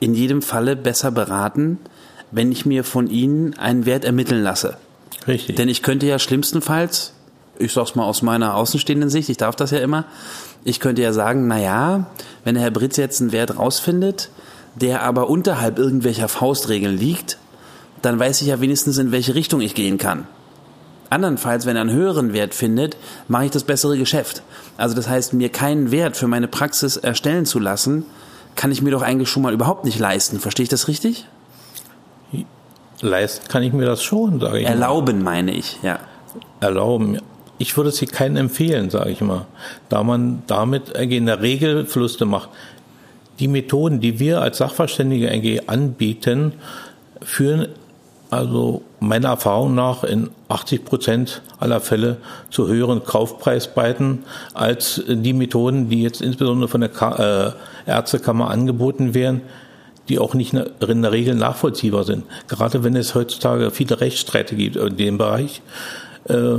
in 0.00 0.14
jedem 0.14 0.42
Falle 0.42 0.76
besser 0.76 1.10
beraten, 1.10 1.78
wenn 2.30 2.50
ich 2.50 2.66
mir 2.66 2.84
von 2.84 3.08
Ihnen 3.08 3.58
einen 3.58 3.86
Wert 3.86 4.04
ermitteln 4.04 4.42
lasse. 4.42 4.76
Richtig. 5.26 5.56
Denn 5.56 5.68
ich 5.68 5.82
könnte 5.82 6.06
ja 6.06 6.18
schlimmstenfalls, 6.18 7.12
ich 7.58 7.72
sag's 7.72 7.94
mal 7.94 8.04
aus 8.04 8.22
meiner 8.22 8.56
außenstehenden 8.56 9.10
Sicht, 9.10 9.28
ich 9.28 9.36
darf 9.36 9.54
das 9.54 9.70
ja 9.70 9.78
immer, 9.78 10.04
ich 10.64 10.80
könnte 10.80 11.02
ja 11.02 11.12
sagen, 11.12 11.46
na 11.46 11.60
ja, 11.60 12.06
wenn 12.44 12.54
der 12.54 12.64
Herr 12.64 12.70
Britz 12.70 12.96
jetzt 12.96 13.20
einen 13.20 13.32
Wert 13.32 13.58
rausfindet, 13.58 14.30
der 14.74 15.02
aber 15.02 15.28
unterhalb 15.28 15.78
irgendwelcher 15.78 16.28
Faustregeln 16.28 16.96
liegt, 16.96 17.38
dann 18.00 18.18
weiß 18.18 18.42
ich 18.42 18.48
ja 18.48 18.60
wenigstens, 18.60 18.98
in 18.98 19.12
welche 19.12 19.34
Richtung 19.34 19.60
ich 19.60 19.74
gehen 19.74 19.98
kann. 19.98 20.26
Andernfalls, 21.12 21.66
wenn 21.66 21.76
er 21.76 21.82
einen 21.82 21.92
höheren 21.92 22.32
Wert 22.32 22.54
findet, 22.54 22.96
mache 23.28 23.44
ich 23.44 23.50
das 23.50 23.64
bessere 23.64 23.98
Geschäft. 23.98 24.42
Also 24.76 24.96
das 24.96 25.08
heißt, 25.08 25.34
mir 25.34 25.50
keinen 25.50 25.90
Wert 25.90 26.16
für 26.16 26.26
meine 26.26 26.48
Praxis 26.48 26.96
erstellen 26.96 27.46
zu 27.46 27.58
lassen, 27.58 28.06
kann 28.56 28.72
ich 28.72 28.82
mir 28.82 28.90
doch 28.90 29.02
eigentlich 29.02 29.28
schon 29.28 29.42
mal 29.42 29.52
überhaupt 29.52 29.84
nicht 29.84 29.98
leisten. 29.98 30.40
Verstehe 30.40 30.64
ich 30.64 30.70
das 30.70 30.88
richtig? 30.88 31.26
Leisten 33.00 33.46
kann 33.48 33.62
ich 33.62 33.72
mir 33.72 33.84
das 33.84 34.02
schon, 34.02 34.40
sage 34.40 34.60
ich 34.60 34.66
Erlauben 34.66 35.18
mal. 35.18 35.36
meine 35.36 35.52
ich, 35.52 35.78
ja. 35.82 35.98
Erlauben. 36.60 37.18
Ich 37.58 37.76
würde 37.76 37.90
es 37.90 37.98
hier 37.98 38.08
keinen 38.08 38.36
empfehlen, 38.36 38.90
sage 38.90 39.10
ich 39.10 39.20
mal, 39.20 39.46
da 39.88 40.02
man 40.02 40.42
damit 40.46 40.90
in 40.90 41.26
der 41.26 41.42
Regel 41.42 41.84
Verluste 41.84 42.24
macht. 42.24 42.48
Die 43.38 43.48
Methoden, 43.48 44.00
die 44.00 44.18
wir 44.18 44.40
als 44.40 44.58
Sachverständige 44.58 45.68
anbieten, 45.68 46.54
führen 47.20 47.68
also 48.32 48.82
meiner 48.98 49.28
Erfahrung 49.28 49.74
nach 49.74 50.04
in 50.04 50.30
80 50.48 50.86
Prozent 50.86 51.42
aller 51.60 51.80
Fälle 51.80 52.16
zu 52.48 52.66
höheren 52.66 53.04
Kaufpreisbeiten 53.04 54.24
als 54.54 55.02
die 55.06 55.34
Methoden, 55.34 55.90
die 55.90 56.02
jetzt 56.02 56.22
insbesondere 56.22 56.66
von 56.66 56.80
der 56.80 57.54
äh, 57.86 57.90
Ärztekammer 57.90 58.50
angeboten 58.50 59.12
werden, 59.12 59.42
die 60.08 60.18
auch 60.18 60.32
nicht 60.32 60.54
in 60.54 61.02
der 61.02 61.12
Regel 61.12 61.34
nachvollziehbar 61.34 62.04
sind. 62.04 62.24
Gerade 62.48 62.82
wenn 62.84 62.96
es 62.96 63.14
heutzutage 63.14 63.70
viele 63.70 64.00
Rechtsstreite 64.00 64.56
gibt 64.56 64.76
in 64.76 64.96
dem 64.96 65.18
Bereich, 65.18 65.60
äh, 66.24 66.54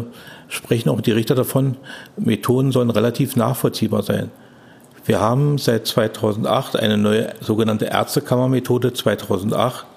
sprechen 0.50 0.90
auch 0.90 1.02
die 1.02 1.12
Richter 1.12 1.34
davon, 1.34 1.78
Methoden 2.18 2.72
sollen 2.72 2.92
relativ 2.92 3.36
nachvollziehbar 3.36 4.04
sein. 4.04 4.30
Wir 5.06 5.20
haben 5.20 5.58
seit 5.58 5.88
2008 5.88 6.76
eine 6.76 7.00
neue 7.00 7.34
sogenannte 7.42 7.86
Ärztekammermethode 7.86 8.94
2008, 8.94 9.88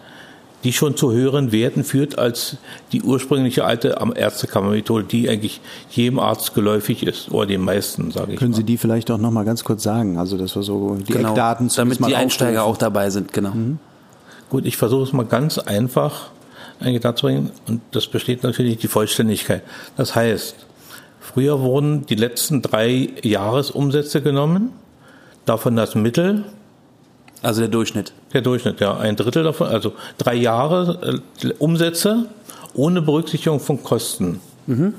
die 0.66 0.72
schon 0.72 0.96
zu 0.96 1.12
höheren 1.12 1.52
Werten 1.52 1.84
führt 1.84 2.18
als 2.18 2.56
die 2.90 3.00
ursprüngliche 3.00 3.64
alte 3.64 3.98
Ärztekammermethode, 4.16 5.04
die 5.04 5.28
eigentlich 5.28 5.60
jedem 5.90 6.18
Arzt 6.18 6.56
geläufig 6.56 7.06
ist 7.06 7.30
oder 7.30 7.46
den 7.46 7.60
meisten, 7.60 8.10
sage 8.10 8.32
ich 8.32 8.38
Können 8.40 8.50
mal. 8.50 8.56
Sie 8.56 8.64
die 8.64 8.76
vielleicht 8.76 9.08
auch 9.12 9.18
noch 9.18 9.30
mal 9.30 9.44
ganz 9.44 9.62
kurz 9.62 9.84
sagen? 9.84 10.18
Also 10.18 10.36
das 10.36 10.56
war 10.56 10.64
so 10.64 10.96
die 10.96 11.12
genau, 11.12 11.28
Eckdaten, 11.28 11.70
damit 11.76 12.04
die 12.04 12.16
Einsteiger 12.16 12.64
auch 12.64 12.76
dabei 12.78 13.10
sind, 13.10 13.32
genau. 13.32 13.50
Mhm. 13.50 13.78
Gut, 14.50 14.66
ich 14.66 14.76
versuche 14.76 15.04
es 15.04 15.12
mal 15.12 15.24
ganz 15.24 15.58
einfach 15.58 16.30
eigentlich 16.80 17.02
darzubringen 17.02 17.52
und 17.68 17.80
das 17.92 18.08
besteht 18.08 18.42
natürlich 18.42 18.78
die 18.78 18.88
Vollständigkeit. 18.88 19.62
Das 19.96 20.16
heißt, 20.16 20.56
früher 21.20 21.60
wurden 21.60 22.06
die 22.06 22.16
letzten 22.16 22.60
drei 22.60 23.10
Jahresumsätze 23.22 24.20
genommen, 24.20 24.72
davon 25.44 25.76
das 25.76 25.94
Mittel 25.94 26.42
also 27.42 27.60
der 27.60 27.68
Durchschnitt. 27.68 28.12
Der 28.32 28.40
Durchschnitt, 28.40 28.80
ja. 28.80 28.96
Ein 28.96 29.16
Drittel 29.16 29.44
davon, 29.44 29.68
also 29.68 29.92
drei 30.18 30.34
Jahre 30.34 31.20
äh, 31.42 31.52
Umsätze 31.58 32.26
ohne 32.74 33.02
Berücksichtigung 33.02 33.60
von 33.60 33.82
Kosten. 33.82 34.40
Mhm. 34.66 34.94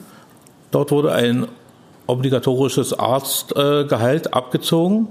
Dort 0.72 0.91
wurde 0.91 1.13
ein 1.13 1.48
obligatorisches 2.08 2.98
Arztgehalt 2.98 4.34
abgezogen 4.34 5.08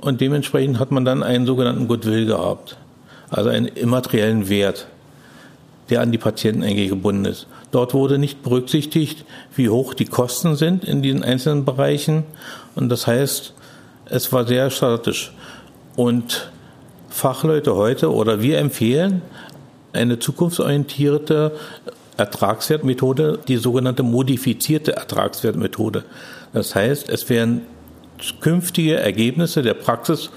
und 0.00 0.20
dementsprechend 0.20 0.78
hat 0.78 0.90
man 0.90 1.04
dann 1.04 1.22
einen 1.22 1.46
sogenannten 1.46 1.88
Goodwill 1.88 2.26
gehabt. 2.26 2.76
Also 3.30 3.50
einen 3.50 3.66
immateriellen 3.66 4.48
Wert, 4.48 4.86
der 5.90 6.00
an 6.00 6.12
die 6.12 6.18
Patienten 6.18 6.62
eigentlich 6.62 6.88
gebunden 6.88 7.24
ist. 7.24 7.46
Dort 7.70 7.92
wurde 7.92 8.18
nicht 8.18 8.42
berücksichtigt, 8.42 9.24
wie 9.54 9.68
hoch 9.68 9.94
die 9.94 10.06
Kosten 10.06 10.56
sind 10.56 10.84
in 10.84 11.02
diesen 11.02 11.22
einzelnen 11.22 11.64
Bereichen 11.64 12.24
und 12.74 12.88
das 12.88 13.06
heißt, 13.06 13.52
es 14.06 14.32
war 14.32 14.46
sehr 14.46 14.70
statisch. 14.70 15.32
Und 15.98 16.48
Fachleute 17.08 17.74
heute 17.74 18.12
oder 18.14 18.40
wir 18.40 18.58
empfehlen 18.58 19.20
eine 19.92 20.20
zukunftsorientierte 20.20 21.56
Ertragswertmethode, 22.16 23.40
die 23.48 23.56
sogenannte 23.56 24.04
modifizierte 24.04 24.94
Ertragswertmethode. 24.94 26.04
Das 26.52 26.76
heißt, 26.76 27.08
es 27.08 27.28
werden 27.28 27.62
künftige 28.40 28.94
Ergebnisse 28.94 29.62
der 29.62 29.74
Praxis 29.74 30.30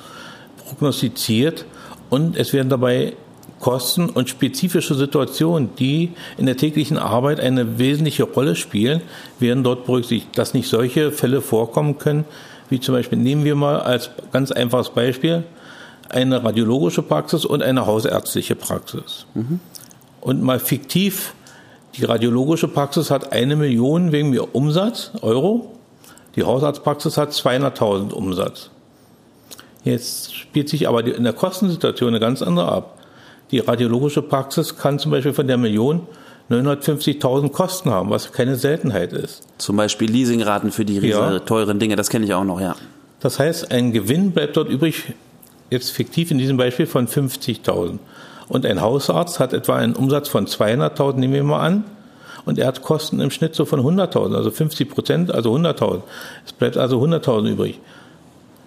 prognostiziert 0.65 1.65
und 2.09 2.37
es 2.37 2.53
werden 2.53 2.69
dabei 2.69 3.13
Kosten 3.59 4.09
und 4.09 4.29
spezifische 4.29 4.95
Situationen, 4.95 5.75
die 5.75 6.13
in 6.39 6.47
der 6.47 6.57
täglichen 6.57 6.97
Arbeit 6.97 7.39
eine 7.39 7.77
wesentliche 7.77 8.23
Rolle 8.23 8.55
spielen, 8.55 9.01
werden 9.37 9.63
dort 9.63 9.85
berücksichtigt, 9.85 10.35
dass 10.39 10.55
nicht 10.55 10.67
solche 10.67 11.11
Fälle 11.11 11.39
vorkommen 11.39 11.99
können, 11.99 12.25
wie 12.71 12.79
zum 12.79 12.95
Beispiel, 12.95 13.19
nehmen 13.19 13.43
wir 13.43 13.55
mal 13.55 13.81
als 13.81 14.09
ganz 14.31 14.51
einfaches 14.51 14.89
Beispiel 14.89 15.43
eine 16.09 16.43
radiologische 16.43 17.03
Praxis 17.03 17.45
und 17.45 17.61
eine 17.61 17.85
hausärztliche 17.85 18.55
Praxis. 18.55 19.25
Mhm. 19.33 19.59
Und 20.21 20.41
mal 20.41 20.59
fiktiv, 20.59 21.33
die 21.95 22.05
radiologische 22.05 22.67
Praxis 22.67 23.11
hat 23.11 23.33
eine 23.33 23.55
Million 23.55 24.11
wegen 24.11 24.29
mir 24.29 24.55
Umsatz, 24.55 25.11
Euro. 25.21 25.75
Die 26.35 26.43
Hausarztpraxis 26.43 27.17
hat 27.17 27.31
200.000 27.31 28.13
Umsatz. 28.13 28.69
Jetzt 29.83 30.33
spielt 30.33 30.69
sich 30.69 30.87
aber 30.87 31.03
in 31.05 31.23
der 31.23 31.33
Kostensituation 31.33 32.09
eine 32.09 32.19
ganz 32.19 32.41
andere 32.41 32.71
ab. 32.71 32.99
Die 33.51 33.59
radiologische 33.59 34.21
Praxis 34.21 34.77
kann 34.77 34.99
zum 34.99 35.11
Beispiel 35.11 35.33
von 35.33 35.47
der 35.47 35.57
Million 35.57 36.07
950.000 36.51 37.51
Kosten 37.51 37.89
haben, 37.89 38.09
was 38.09 38.31
keine 38.31 38.55
Seltenheit 38.55 39.13
ist. 39.13 39.43
Zum 39.57 39.77
Beispiel 39.77 40.09
Leasingraten 40.09 40.71
für 40.71 40.85
die 40.85 40.99
ja. 40.99 41.39
teuren 41.39 41.79
Dinge, 41.79 41.95
das 41.95 42.09
kenne 42.09 42.25
ich 42.25 42.33
auch 42.33 42.43
noch, 42.43 42.59
ja. 42.59 42.75
Das 43.19 43.39
heißt, 43.39 43.71
ein 43.71 43.91
Gewinn 43.91 44.31
bleibt 44.31 44.57
dort 44.57 44.69
übrig, 44.69 45.13
jetzt 45.69 45.91
fiktiv 45.91 46.31
in 46.31 46.37
diesem 46.37 46.57
Beispiel 46.57 46.87
von 46.87 47.07
50.000. 47.07 47.99
Und 48.47 48.65
ein 48.65 48.81
Hausarzt 48.81 49.39
hat 49.39 49.53
etwa 49.53 49.75
einen 49.75 49.93
Umsatz 49.93 50.27
von 50.27 50.45
200.000, 50.45 51.15
nehmen 51.15 51.33
wir 51.33 51.43
mal 51.43 51.59
an, 51.59 51.83
und 52.45 52.57
er 52.57 52.67
hat 52.67 52.81
Kosten 52.81 53.19
im 53.19 53.31
Schnitt 53.31 53.55
so 53.55 53.65
von 53.65 53.79
100.000, 53.79 54.35
also 54.35 54.51
50 54.51 54.89
Prozent, 54.89 55.33
also 55.33 55.53
100.000. 55.55 56.01
Es 56.45 56.53
bleibt 56.53 56.77
also 56.77 57.01
100.000 57.01 57.51
übrig. 57.51 57.79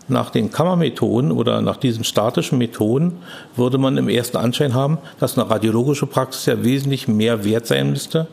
Nach 0.07 0.31
den 0.31 0.51
Kammermethoden 0.51 1.33
oder 1.33 1.63
nach 1.63 1.79
diesen 1.79 2.05
statischen 2.05 2.59
Methoden 2.59 3.19
würde 3.57 3.79
man 3.79 3.97
im 3.97 4.09
ersten 4.09 4.37
Anschein 4.37 4.75
haben, 4.75 4.99
dass 5.19 5.39
eine 5.39 5.49
radiologische 5.49 6.07
Praxis 6.07 6.47
ja 6.47 6.63
wesentlich 6.63 7.09
mehr 7.09 7.45
wert 7.45 7.67
sein 7.67 7.91
müsste 7.91 8.27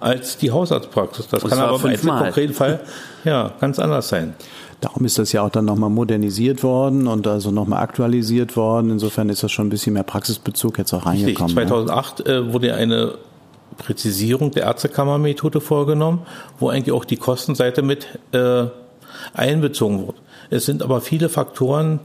als 0.00 0.36
die 0.36 0.52
Hausarztpraxis. 0.52 1.28
Das 1.28 1.42
Und 1.42 1.50
kann 1.50 1.58
aber 1.58 1.90
im 1.90 2.00
konkreten 2.00 2.54
Fall 2.54 2.80
ja 3.24 3.52
ganz 3.60 3.78
anders 3.78 4.08
sein. 4.08 4.34
Darum 4.80 5.04
ist 5.04 5.18
das 5.18 5.32
ja 5.32 5.42
auch 5.42 5.50
dann 5.50 5.64
nochmal 5.64 5.90
modernisiert 5.90 6.62
worden 6.62 7.08
und 7.08 7.26
also 7.26 7.50
nochmal 7.50 7.82
aktualisiert 7.82 8.56
worden. 8.56 8.90
Insofern 8.90 9.28
ist 9.28 9.42
das 9.42 9.50
schon 9.50 9.66
ein 9.66 9.70
bisschen 9.70 9.94
mehr 9.94 10.04
Praxisbezug 10.04 10.78
jetzt 10.78 10.92
auch 10.92 11.04
reingekommen. 11.04 11.58
Richtig. 11.58 11.68
2008 11.68 12.18
ne? 12.20 12.32
äh, 12.32 12.52
wurde 12.52 12.74
eine 12.74 13.14
Präzisierung 13.76 14.52
der 14.52 14.64
Ärztekammermethode 14.64 15.60
vorgenommen, 15.60 16.20
wo 16.60 16.68
eigentlich 16.68 16.92
auch 16.92 17.04
die 17.04 17.16
Kostenseite 17.16 17.82
mit 17.82 18.06
äh, 18.32 18.66
einbezogen 19.34 20.06
wird. 20.06 20.16
Es 20.50 20.66
sind 20.66 20.82
aber 20.82 21.00
viele 21.00 21.28
Faktoren, 21.28 22.00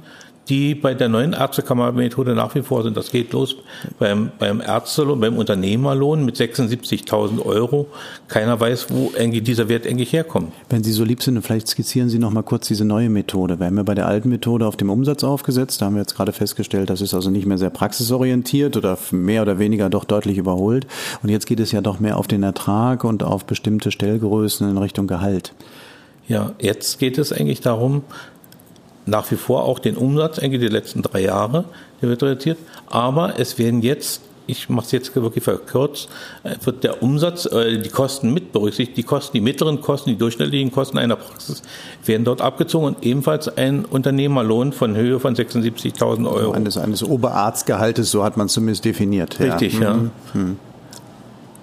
die 0.49 0.75
bei 0.75 0.93
der 0.93 1.07
neuen 1.07 1.33
Ärztekammermethode 1.33 2.35
nach 2.35 2.53
wie 2.55 2.61
vor 2.61 2.83
sind. 2.83 2.97
Das 2.97 3.11
geht 3.11 3.31
los 3.31 3.55
beim, 3.97 4.31
beim 4.39 4.59
Ärztelohn, 4.59 5.19
beim 5.19 5.37
Unternehmerlohn 5.37 6.25
mit 6.25 6.35
76.000 6.35 7.45
Euro. 7.45 7.87
Keiner 8.27 8.59
weiß, 8.59 8.87
wo 8.89 9.11
eigentlich 9.17 9.43
dieser 9.43 9.69
Wert 9.69 9.87
eigentlich 9.87 10.11
herkommt. 10.11 10.51
Wenn 10.69 10.83
Sie 10.83 10.91
so 10.91 11.05
lieb 11.05 11.23
sind, 11.23 11.41
vielleicht 11.41 11.67
skizzieren 11.67 12.09
Sie 12.09 12.19
noch 12.19 12.31
mal 12.31 12.41
kurz 12.41 12.67
diese 12.67 12.83
neue 12.83 13.09
Methode. 13.09 13.59
Wir 13.59 13.67
haben 13.67 13.77
ja 13.77 13.83
bei 13.83 13.95
der 13.95 14.07
alten 14.07 14.29
Methode 14.29 14.67
auf 14.67 14.75
dem 14.75 14.89
Umsatz 14.89 15.23
aufgesetzt. 15.23 15.81
Da 15.81 15.85
haben 15.85 15.95
wir 15.95 16.01
jetzt 16.01 16.15
gerade 16.15 16.33
festgestellt, 16.33 16.89
das 16.89 16.99
ist 16.99 17.13
also 17.13 17.29
nicht 17.29 17.45
mehr 17.45 17.57
sehr 17.57 17.69
praxisorientiert 17.69 18.75
oder 18.75 18.97
mehr 19.11 19.43
oder 19.43 19.59
weniger 19.59 19.89
doch 19.89 20.03
deutlich 20.03 20.37
überholt. 20.37 20.87
Und 21.21 21.29
jetzt 21.29 21.45
geht 21.45 21.61
es 21.61 21.71
ja 21.71 21.79
doch 21.79 21.99
mehr 21.99 22.17
auf 22.17 22.27
den 22.27 22.43
Ertrag 22.43 23.05
und 23.05 23.23
auf 23.23 23.45
bestimmte 23.45 23.91
Stellgrößen 23.91 24.69
in 24.69 24.77
Richtung 24.77 25.07
Gehalt. 25.07 25.53
Ja, 26.27 26.53
jetzt 26.59 26.99
geht 26.99 27.17
es 27.17 27.33
eigentlich 27.33 27.59
darum, 27.59 28.03
nach 29.05 29.29
wie 29.31 29.35
vor 29.35 29.63
auch 29.63 29.79
den 29.79 29.97
Umsatz, 29.97 30.39
eigentlich 30.39 30.61
die 30.61 30.67
letzten 30.67 31.01
drei 31.01 31.21
Jahre, 31.21 31.65
der 32.01 32.09
wird 32.09 32.23
reduziert. 32.23 32.57
Aber 32.87 33.39
es 33.39 33.57
werden 33.57 33.81
jetzt, 33.81 34.21
ich 34.47 34.69
mache 34.69 34.85
es 34.85 34.91
jetzt 34.91 35.15
wirklich 35.15 35.43
verkürzt, 35.43 36.09
äh, 36.43 36.55
wird 36.63 36.83
der 36.83 37.03
Umsatz, 37.03 37.45
äh, 37.45 37.77
die 37.77 37.89
Kosten 37.89 38.33
mit 38.33 38.51
berücksichtigt, 38.51 38.97
die 38.97 39.03
Kosten, 39.03 39.37
die 39.37 39.41
mittleren 39.41 39.81
Kosten, 39.81 40.09
die 40.11 40.17
durchschnittlichen 40.17 40.71
Kosten 40.71 40.97
einer 40.97 41.15
Praxis 41.15 41.61
werden 42.05 42.23
dort 42.23 42.41
abgezogen 42.41 42.87
und 42.87 43.05
ebenfalls 43.05 43.47
ein 43.57 43.85
Unternehmerlohn 43.85 44.73
von 44.73 44.95
Höhe 44.95 45.19
von 45.19 45.35
76.000 45.35 46.29
Euro. 46.29 46.51
Eines, 46.51 46.77
eines 46.77 47.03
Oberarztgehaltes, 47.03 48.11
so 48.11 48.23
hat 48.23 48.37
man 48.37 48.49
zumindest 48.49 48.85
definiert. 48.85 49.39
Richtig, 49.39 49.73
ja. 49.79 49.81
ja. 49.81 49.93
Mhm. 50.33 50.57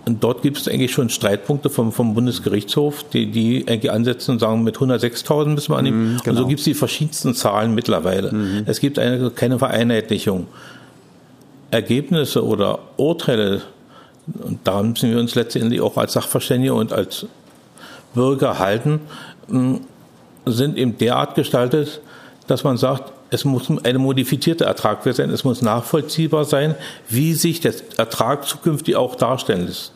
Und 0.07 0.25
dort 0.25 0.43
gibt 0.43 0.57
es 0.57 0.67
eigentlich 0.67 0.93
schon 0.93 1.11
Streitpunkte 1.11 1.69
vom, 1.69 1.93
vom 1.93 2.15
Bundesgerichtshof, 2.15 3.05
die, 3.05 3.27
die 3.27 3.67
eigentlich 3.69 3.91
ansetzen 3.91 4.33
und 4.33 4.39
sagen, 4.39 4.65
mit 4.65 4.77
106.000 4.77 5.47
müssen 5.47 5.73
wir 5.73 5.79
annehmen. 5.79 6.15
Mhm, 6.15 6.19
genau. 6.19 6.19
Und 6.19 6.25
so 6.25 6.33
genau. 6.33 6.49
gibt 6.49 6.61
es 6.61 6.65
die 6.65 6.75
verschiedensten 6.75 7.35
Zahlen 7.35 7.75
mittlerweile. 7.75 8.33
Mhm. 8.33 8.63
Es 8.67 8.81
gibt 8.81 8.99
eine, 8.99 9.31
keine 9.31 9.59
Vereinheitlichung. 9.59 10.47
Ergebnisse 11.71 12.45
oder 12.45 12.81
Urteile, 12.97 13.63
und 14.43 14.61
da 14.65 14.83
müssen 14.83 15.11
wir 15.11 15.19
uns 15.19 15.35
letztendlich 15.35 15.81
auch 15.81 15.97
als 15.97 16.15
Sachverständige 16.15 16.75
und 16.75 16.93
als 16.93 17.27
Bürger 18.15 18.59
halten, 18.59 19.01
sind 20.47 20.77
eben 20.77 20.99
derart 20.99 21.35
gestaltet, 21.35 22.01
dass 22.51 22.65
man 22.65 22.77
sagt, 22.77 23.13
es 23.31 23.45
muss 23.45 23.71
eine 23.85 23.99
modifizierte 23.99 24.65
Ertragwert 24.65 25.17
sein, 25.17 25.31
es 25.31 25.45
muss 25.45 25.63
nachvollziehbar 25.63 26.45
sein, 26.45 26.75
wie 27.09 27.35
sich 27.35 27.61
der 27.61 27.75
Ertrag 27.97 28.47
zukünftig 28.47 28.97
auch 28.97 29.15
darstellen 29.15 29.67
lässt. 29.67 29.93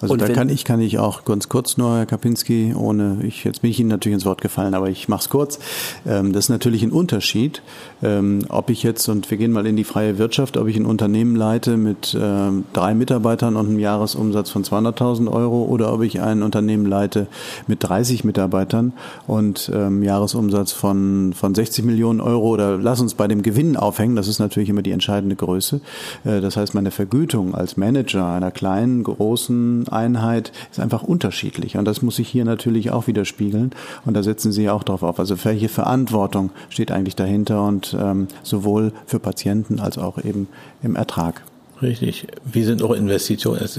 Also 0.00 0.12
und 0.12 0.20
da 0.20 0.28
kann 0.28 0.48
ich, 0.48 0.64
kann 0.64 0.80
ich 0.80 0.98
auch 0.98 1.24
ganz 1.24 1.48
kurz 1.48 1.76
nur, 1.76 1.96
Herr 1.96 2.06
Kapinski, 2.06 2.74
ohne, 2.74 3.18
ich, 3.22 3.44
jetzt 3.44 3.62
bin 3.62 3.70
ich 3.70 3.80
Ihnen 3.80 3.88
natürlich 3.88 4.14
ins 4.14 4.24
Wort 4.24 4.40
gefallen, 4.40 4.74
aber 4.74 4.88
ich 4.90 5.08
mache 5.08 5.22
es 5.22 5.30
kurz. 5.30 5.58
Ähm, 6.06 6.32
das 6.32 6.46
ist 6.46 6.48
natürlich 6.50 6.82
ein 6.82 6.92
Unterschied, 6.92 7.62
ähm, 8.02 8.44
ob 8.48 8.70
ich 8.70 8.82
jetzt, 8.82 9.08
und 9.08 9.30
wir 9.30 9.38
gehen 9.38 9.52
mal 9.52 9.66
in 9.66 9.76
die 9.76 9.84
freie 9.84 10.18
Wirtschaft, 10.18 10.56
ob 10.56 10.68
ich 10.68 10.76
ein 10.76 10.86
Unternehmen 10.86 11.36
leite 11.36 11.76
mit 11.76 12.16
ähm, 12.20 12.64
drei 12.72 12.94
Mitarbeitern 12.94 13.56
und 13.56 13.66
einem 13.66 13.78
Jahresumsatz 13.78 14.50
von 14.50 14.64
200.000 14.64 15.30
Euro 15.30 15.64
oder 15.64 15.92
ob 15.92 16.02
ich 16.02 16.20
ein 16.20 16.42
Unternehmen 16.42 16.86
leite 16.86 17.26
mit 17.66 17.82
30 17.82 18.24
Mitarbeitern 18.24 18.92
und 19.26 19.70
ähm, 19.74 20.02
Jahresumsatz 20.02 20.72
von, 20.72 21.32
von 21.34 21.54
60 21.54 21.84
Millionen 21.84 22.20
Euro 22.20 22.48
oder 22.48 22.78
lass 22.78 23.00
uns 23.00 23.14
bei 23.14 23.28
dem 23.28 23.42
Gewinn 23.42 23.76
aufhängen, 23.76 24.16
das 24.16 24.28
ist 24.28 24.38
natürlich 24.38 24.68
immer 24.68 24.82
die 24.82 24.92
entscheidende 24.92 25.36
Größe. 25.36 25.80
Äh, 26.24 26.40
das 26.40 26.56
heißt, 26.56 26.74
meine 26.74 26.90
Vergütung 26.90 27.54
als 27.54 27.76
Manager 27.76 28.26
einer 28.26 28.50
kleinen, 28.50 29.02
großen 29.02 29.65
Einheit 29.88 30.52
ist 30.70 30.80
einfach 30.80 31.02
unterschiedlich. 31.02 31.76
Und 31.76 31.84
das 31.84 32.02
muss 32.02 32.16
sich 32.16 32.28
hier 32.28 32.44
natürlich 32.44 32.90
auch 32.90 33.06
widerspiegeln. 33.06 33.70
Und 34.04 34.14
da 34.14 34.22
setzen 34.22 34.52
Sie 34.52 34.68
auch 34.70 34.82
drauf 34.82 35.02
auf. 35.02 35.18
Also 35.18 35.44
welche 35.44 35.68
Verantwortung 35.68 36.50
steht 36.70 36.90
eigentlich 36.90 37.16
dahinter 37.16 37.64
und 37.64 37.96
ähm, 37.98 38.28
sowohl 38.42 38.92
für 39.06 39.18
Patienten 39.18 39.80
als 39.80 39.98
auch 39.98 40.22
eben 40.24 40.48
im 40.82 40.96
Ertrag. 40.96 41.42
Richtig. 41.82 42.26
Wie 42.44 42.64
sind 42.64 42.82
auch 42.82 42.92
Investitionen? 42.92 43.60
Es 43.62 43.78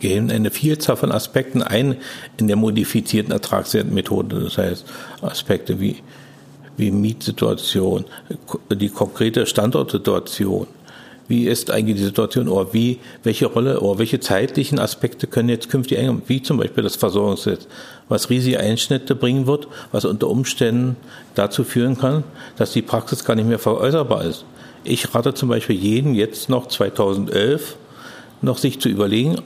gehen 0.00 0.30
eine 0.30 0.50
Vielzahl 0.50 0.96
von 0.96 1.12
Aspekten 1.12 1.62
ein 1.62 1.96
in 2.38 2.48
der 2.48 2.56
modifizierten 2.56 3.32
Ertragswertmethode. 3.32 4.40
Das 4.40 4.56
heißt, 4.56 4.86
Aspekte 5.20 5.78
wie, 5.78 5.96
wie 6.78 6.90
Mietsituation, 6.90 8.06
die 8.70 8.88
konkrete 8.88 9.44
Standortsituation, 9.44 10.66
wie 11.28 11.46
ist 11.46 11.70
eigentlich 11.70 11.96
die 11.96 12.04
Situation 12.04 12.48
oder 12.48 12.72
wie, 12.72 12.98
welche 13.22 13.46
Rolle 13.46 13.80
oder 13.80 13.98
welche 13.98 14.20
zeitlichen 14.20 14.78
Aspekte 14.78 15.26
können 15.26 15.48
jetzt 15.48 15.70
künftig 15.70 15.98
eingehen, 15.98 16.22
wie 16.26 16.42
zum 16.42 16.58
Beispiel 16.58 16.84
das 16.84 16.96
Versorgungsgesetz, 16.96 17.66
was 18.08 18.30
riesige 18.30 18.60
Einschnitte 18.60 19.14
bringen 19.14 19.46
wird, 19.46 19.68
was 19.92 20.04
unter 20.04 20.28
Umständen 20.28 20.96
dazu 21.34 21.64
führen 21.64 21.96
kann, 21.98 22.24
dass 22.56 22.72
die 22.72 22.82
Praxis 22.82 23.24
gar 23.24 23.36
nicht 23.36 23.48
mehr 23.48 23.58
veräußerbar 23.58 24.24
ist. 24.24 24.44
Ich 24.84 25.14
rate 25.14 25.32
zum 25.32 25.48
Beispiel 25.48 25.76
jeden 25.76 26.14
jetzt 26.14 26.50
noch 26.50 26.68
2011 26.68 27.76
noch 28.42 28.58
sich 28.58 28.80
zu 28.80 28.90
überlegen, 28.90 29.36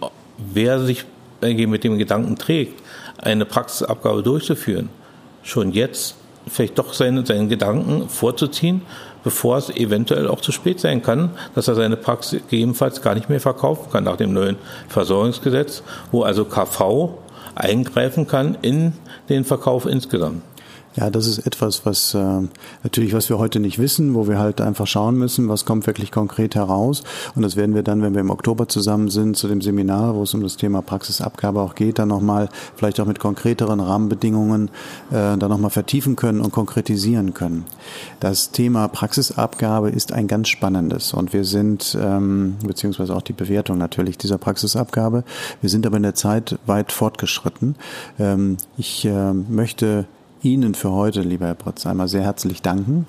wer 0.53 0.81
sich 0.81 1.05
mit 1.41 1.85
dem 1.85 1.99
Gedanken 1.99 2.37
trägt, 2.37 2.83
eine 3.19 3.45
Praxisabgabe 3.45 4.25
durchzuführen, 4.25 4.89
schon 5.45 5.73
jetzt 5.73 6.17
vielleicht 6.49 6.79
doch 6.79 6.93
seine, 6.93 7.25
seinen 7.25 7.49
Gedanken 7.49 8.09
vorzuziehen 8.09 8.83
bevor 9.25 9.59
es 9.59 9.71
eventuell 9.71 10.29
auch 10.29 10.41
zu 10.41 10.53
spät 10.53 10.81
sein 10.81 11.03
kann, 11.03 11.31
dass 11.55 11.69
er 11.69 11.75
seine 11.75 11.97
Praxis 11.97 12.41
gegebenenfalls 12.49 13.03
gar 13.03 13.15
nicht 13.15 13.29
mehr 13.29 13.41
verkaufen 13.41 13.91
kann 13.91 14.05
nach 14.05 14.17
dem 14.17 14.33
neuen 14.33 14.57
Versorgungsgesetz, 14.89 15.83
wo 16.13 16.23
also 16.23 16.45
KV 16.45 17.19
eingreifen 17.55 18.27
kann 18.27 18.57
in 18.63 18.93
den 19.29 19.45
Verkauf 19.45 19.87
insgesamt. 19.87 20.43
Ja, 20.99 21.11
das 21.11 21.29
ist 21.29 21.47
etwas, 21.47 21.87
was 21.87 22.13
äh, 22.15 22.41
natürlich, 22.83 23.13
was 23.13 23.29
wir 23.29 23.39
heute 23.39 23.61
nicht 23.61 23.79
wissen, 23.79 24.17
wo 24.17 24.27
wir 24.27 24.41
halt 24.41 24.61
einfach 24.61 24.89
schauen 24.89 25.17
müssen, 25.17 25.49
was 25.49 25.65
kommt 25.65 25.87
wirklich 25.87 26.11
konkret 26.11 26.57
heraus. 26.57 27.05
Und 27.37 27.43
das 27.43 27.55
werden 27.55 27.77
wir 27.77 27.85
dann, 27.85 28.03
wenn 28.03 28.15
wir 28.15 28.21
im 28.21 28.31
Oktober 28.31 28.67
zusammen 28.67 29.09
sind, 29.09 29.37
zu 29.37 29.47
dem 29.47 29.61
Seminar, 29.61 30.17
wo 30.17 30.25
es 30.25 30.35
um 30.35 30.43
das 30.43 30.57
Thema 30.57 30.83
Praxisabgabe 30.83 31.61
auch 31.61 31.77
geht, 31.77 32.01
dann 32.01 32.09
nochmal 32.09 32.49
vielleicht 32.75 32.99
auch 32.99 33.07
mit 33.07 33.21
konkreteren 33.21 33.79
Rahmenbedingungen 33.79 34.71
äh, 35.11 35.37
dann 35.37 35.51
nochmal 35.51 35.71
vertiefen 35.71 36.17
können 36.17 36.41
und 36.41 36.51
konkretisieren 36.51 37.33
können. 37.33 37.65
Das 38.19 38.51
Thema 38.51 38.89
Praxisabgabe 38.89 39.91
ist 39.91 40.13
ein 40.13 40.27
ganz 40.27 40.49
spannendes 40.49 41.15
und 41.15 41.33
wir 41.33 41.45
sind, 41.45 41.97
ähm, 42.01 42.57
beziehungsweise 42.67 43.15
auch 43.15 43.23
die 43.23 43.35
Bewertung 43.35 43.79
natürlich 43.79 44.19
dieser 44.19 44.39
Praxisabgabe, 44.39 45.23
wir 45.61 45.71
sind 45.71 45.87
aber 45.87 45.99
in 45.99 46.03
der 46.03 46.17
Zeit 46.17 46.59
weit 46.67 46.91
fortgeschritten. 46.91 47.77
Ähm, 48.19 48.57
ich 48.77 49.05
äh, 49.05 49.33
möchte 49.33 50.07
Ihnen 50.43 50.75
für 50.75 50.93
heute, 50.93 51.23
lieber 51.23 51.47
Herr 51.47 51.55
Protz, 51.55 51.85
einmal 51.85 52.07
sehr 52.07 52.23
herzlich 52.23 52.63
danken. 52.63 53.07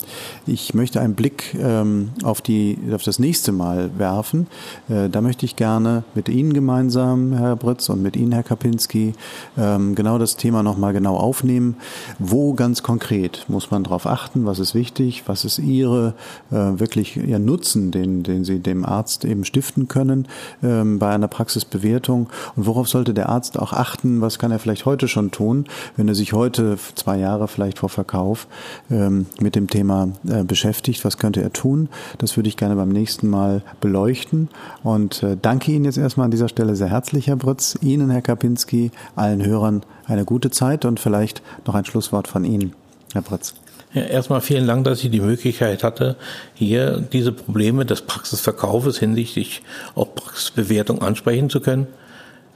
Ich 0.48 0.74
möchte 0.74 1.00
einen 1.00 1.14
Blick 1.14 1.56
ähm, 1.60 2.10
auf, 2.24 2.42
die, 2.42 2.78
auf 2.92 3.04
das 3.04 3.20
nächste 3.20 3.52
Mal 3.52 3.92
werfen. 4.00 4.48
Äh, 4.90 5.10
da 5.10 5.22
möchte 5.22 5.46
ich 5.46 5.56
gerne 5.56 6.04
mit 6.16 6.28
Ihnen 6.28 6.54
gemeinsam, 6.54 7.34
Herr 7.34 7.56
Britz, 7.56 7.88
und 7.90 8.02
mit 8.02 8.16
Ihnen, 8.16 8.32
Herr 8.32 8.42
Kapinski, 8.42 9.14
ähm, 9.60 9.94
genau 9.94 10.18
das 10.18 10.38
Thema 10.38 10.64
nochmal 10.64 10.92
genau 10.94 11.18
aufnehmen. 11.18 11.76
Wo 12.18 12.54
ganz 12.54 12.82
konkret 12.82 13.46
muss 13.48 13.70
man 13.70 13.84
darauf 13.84 14.08
achten? 14.08 14.48
Was 14.48 14.58
ist 14.58 14.74
wichtig? 14.74 15.24
Was 15.28 15.46
ist 15.46 15.60
Ihre 15.60 16.16
äh, 16.50 16.56
wirklich 16.56 17.16
Ihr 17.16 17.38
Nutzen, 17.38 17.92
den, 17.92 18.24
den 18.24 18.44
Sie 18.44 18.58
dem 18.58 18.84
Arzt 18.84 19.24
eben 19.24 19.46
stiften 19.46 19.88
können 19.88 20.28
ähm, 20.64 20.98
bei 20.98 21.14
einer 21.14 21.28
Praxisbewertung? 21.28 22.28
Und 22.56 22.66
worauf 22.66 22.90
sollte 22.90 23.14
der 23.14 23.30
Arzt 23.30 23.60
auch 23.60 23.74
achten? 23.74 24.22
Was 24.22 24.40
kann 24.40 24.52
er 24.52 24.58
vielleicht 24.58 24.86
heute 24.86 25.08
schon 25.08 25.30
tun, 25.30 25.66
wenn 25.96 26.08
er 26.08 26.16
sich 26.16 26.34
heute 26.34 26.78
zwei 26.96 27.19
Jahre 27.20 27.48
vielleicht 27.48 27.80
vor 27.80 27.90
Verkauf 27.90 28.48
ähm, 28.90 29.26
mit 29.40 29.56
dem 29.56 29.68
Thema 29.68 30.10
äh, 30.28 30.44
beschäftigt. 30.44 31.06
Was 31.06 31.18
könnte 31.18 31.42
er 31.42 31.54
tun? 31.54 31.90
Das 32.18 32.38
würde 32.38 32.50
ich 32.50 32.58
gerne 32.58 32.76
beim 32.76 32.90
nächsten 32.90 33.30
Mal 33.30 33.62
beleuchten. 33.82 34.50
Und 34.84 35.24
äh, 35.24 35.38
danke 35.42 35.72
Ihnen 35.72 35.86
jetzt 35.86 35.98
erstmal 35.98 36.26
an 36.26 36.32
dieser 36.32 36.50
Stelle 36.50 36.76
sehr 36.76 36.90
herzlich, 36.90 37.28
Herr 37.28 37.36
Britz. 37.36 37.78
Ihnen, 37.82 38.10
Herr 38.10 38.22
Kapinski, 38.22 38.92
allen 39.16 39.46
Hörern 39.46 39.84
eine 40.06 40.26
gute 40.26 40.50
Zeit 40.50 40.86
und 40.86 41.00
vielleicht 41.00 41.42
noch 41.66 41.76
ein 41.76 41.86
Schlusswort 41.86 42.28
von 42.28 42.44
Ihnen, 42.44 42.74
Herr 43.14 43.22
Britz. 43.22 43.54
Ja, 43.94 44.04
erstmal 44.04 44.42
vielen 44.42 44.68
Dank, 44.68 44.84
dass 44.84 45.04
ich 45.04 45.10
die 45.10 45.20
Möglichkeit 45.20 45.84
hatte, 45.84 46.16
hier 46.54 47.00
diese 47.00 47.32
Probleme 47.32 47.86
des 47.86 48.04
Praxisverkaufes 48.04 49.00
hinsichtlich 49.00 49.64
auch 49.96 50.14
Praxisbewertung 50.14 51.02
ansprechen 51.02 51.50
zu 51.50 51.60
können. 51.60 51.88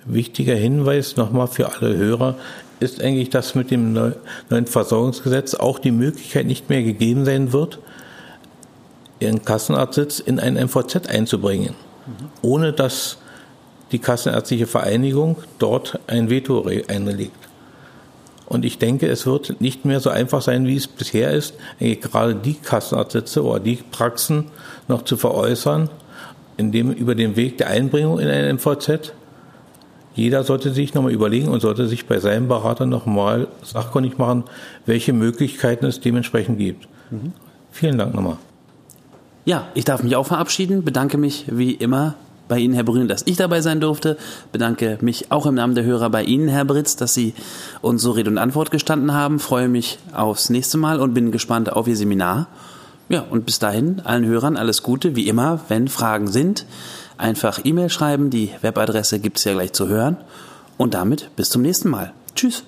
Wichtiger 0.06 0.54
Hinweis 0.54 1.16
nochmal 1.16 1.48
für 1.48 1.74
alle 1.74 1.96
Hörer, 1.96 2.36
ist 2.80 3.02
eigentlich, 3.02 3.30
dass 3.30 3.56
mit 3.56 3.72
dem 3.72 3.94
neuen 3.94 4.68
Versorgungsgesetz 4.68 5.56
auch 5.56 5.80
die 5.80 5.92
Möglichkeit 5.92 6.46
nicht 6.46 6.70
mehr 6.70 6.84
gegeben 6.84 7.26
sein 7.26 7.54
wird, 7.54 7.80
ihren 9.20 9.44
Kassenarztsitz 9.46 10.20
in 10.20 10.40
ein 10.40 10.56
MVZ 10.56 11.08
einzubringen, 11.08 11.76
mhm. 12.06 12.30
ohne 12.42 12.74
dass 12.74 13.18
die 13.92 14.00
Kassenärztliche 14.00 14.68
Vereinigung 14.68 15.38
dort 15.60 16.00
ein 16.08 16.30
Veto 16.30 16.68
einlegt. 16.88 17.32
Und 18.46 18.66
ich 18.66 18.78
denke, 18.78 19.08
es 19.08 19.26
wird 19.26 19.62
nicht 19.62 19.86
mehr 19.86 20.00
so 20.00 20.10
einfach 20.10 20.42
sein, 20.42 20.68
wie 20.68 20.76
es 20.76 20.88
bisher 20.88 21.32
ist, 21.32 21.56
gerade 21.80 22.36
die 22.36 22.56
Kassenarztsitze 22.56 23.44
oder 23.44 23.60
die 23.60 23.78
Praxen 23.78 24.52
noch 24.88 25.04
zu 25.04 25.16
veräußern, 25.16 25.90
indem 26.58 26.92
über 26.92 27.16
den 27.16 27.36
Weg 27.36 27.58
der 27.58 27.70
Einbringung 27.70 28.20
in 28.20 28.28
ein 28.28 28.56
MVZ 28.56 29.14
jeder 30.16 30.44
sollte 30.44 30.72
sich 30.72 30.94
nochmal 30.94 31.12
überlegen 31.12 31.48
und 31.48 31.62
sollte 31.62 31.88
sich 31.88 32.06
bei 32.06 32.20
seinem 32.20 32.48
Berater 32.48 32.86
nochmal 32.86 33.48
sachkundig 33.64 34.18
machen, 34.18 34.44
welche 34.86 35.14
Möglichkeiten 35.14 35.86
es 35.86 36.00
dementsprechend 36.00 36.58
gibt. 36.58 36.88
Mhm. 37.10 37.34
Vielen 37.72 37.98
Dank 37.98 38.14
nochmal. 38.14 38.38
Ja, 39.46 39.68
ich 39.74 39.86
darf 39.86 40.04
mich 40.04 40.16
auch 40.16 40.28
verabschieden, 40.28 40.84
bedanke 40.84 41.18
mich 41.18 41.46
wie 41.50 41.72
immer 41.72 42.16
bei 42.48 42.60
Ihnen, 42.60 42.74
Herr 42.74 42.84
Brünn, 42.84 43.08
dass 43.08 43.24
ich 43.26 43.38
dabei 43.38 43.62
sein 43.62 43.82
durfte. 43.82 44.18
Bedanke 44.52 44.98
mich 45.02 45.32
auch 45.32 45.46
im 45.46 45.56
Namen 45.56 45.76
der 45.76 45.84
Hörer 45.84 46.10
bei 46.10 46.24
Ihnen, 46.24 46.48
Herr 46.48 46.66
Britz, 46.66 46.96
dass 46.96 47.14
Sie 47.14 47.34
uns 47.82 48.02
so 48.02 48.12
Rede 48.12 48.30
und 48.30 48.38
Antwort 48.38 48.70
gestanden 48.72 49.14
haben. 49.14 49.40
Freue 49.40 49.68
mich 49.68 49.98
aufs 50.14 50.50
nächste 50.50 50.78
Mal 50.78 51.00
und 51.00 51.14
bin 51.14 51.32
gespannt 51.32 51.72
auf 51.72 51.88
Ihr 51.88 51.98
Seminar. 51.98 52.48
Ja, 53.10 53.26
und 53.30 53.46
bis 53.46 53.60
dahin 53.60 54.02
allen 54.04 54.26
Hörern 54.26 54.56
alles 54.56 54.84
Gute. 54.84 55.16
Wie 55.16 55.28
immer, 55.28 55.62
wenn 55.68 55.88
Fragen 55.88 56.28
sind, 56.28 56.66
einfach 57.18 57.62
E-Mail 57.64 57.90
schreiben. 57.90 58.30
Die 58.30 58.52
Webadresse 58.62 59.20
gibt 59.20 59.38
es 59.38 59.44
ja 59.44 59.54
gleich 59.54 59.74
zu 59.74 59.88
hören. 59.88 60.18
Und 60.78 60.94
damit 60.94 61.36
bis 61.36 61.50
zum 61.50 61.62
nächsten 61.62 61.90
Mal. 61.90 62.14
Tschüss. 62.36 62.64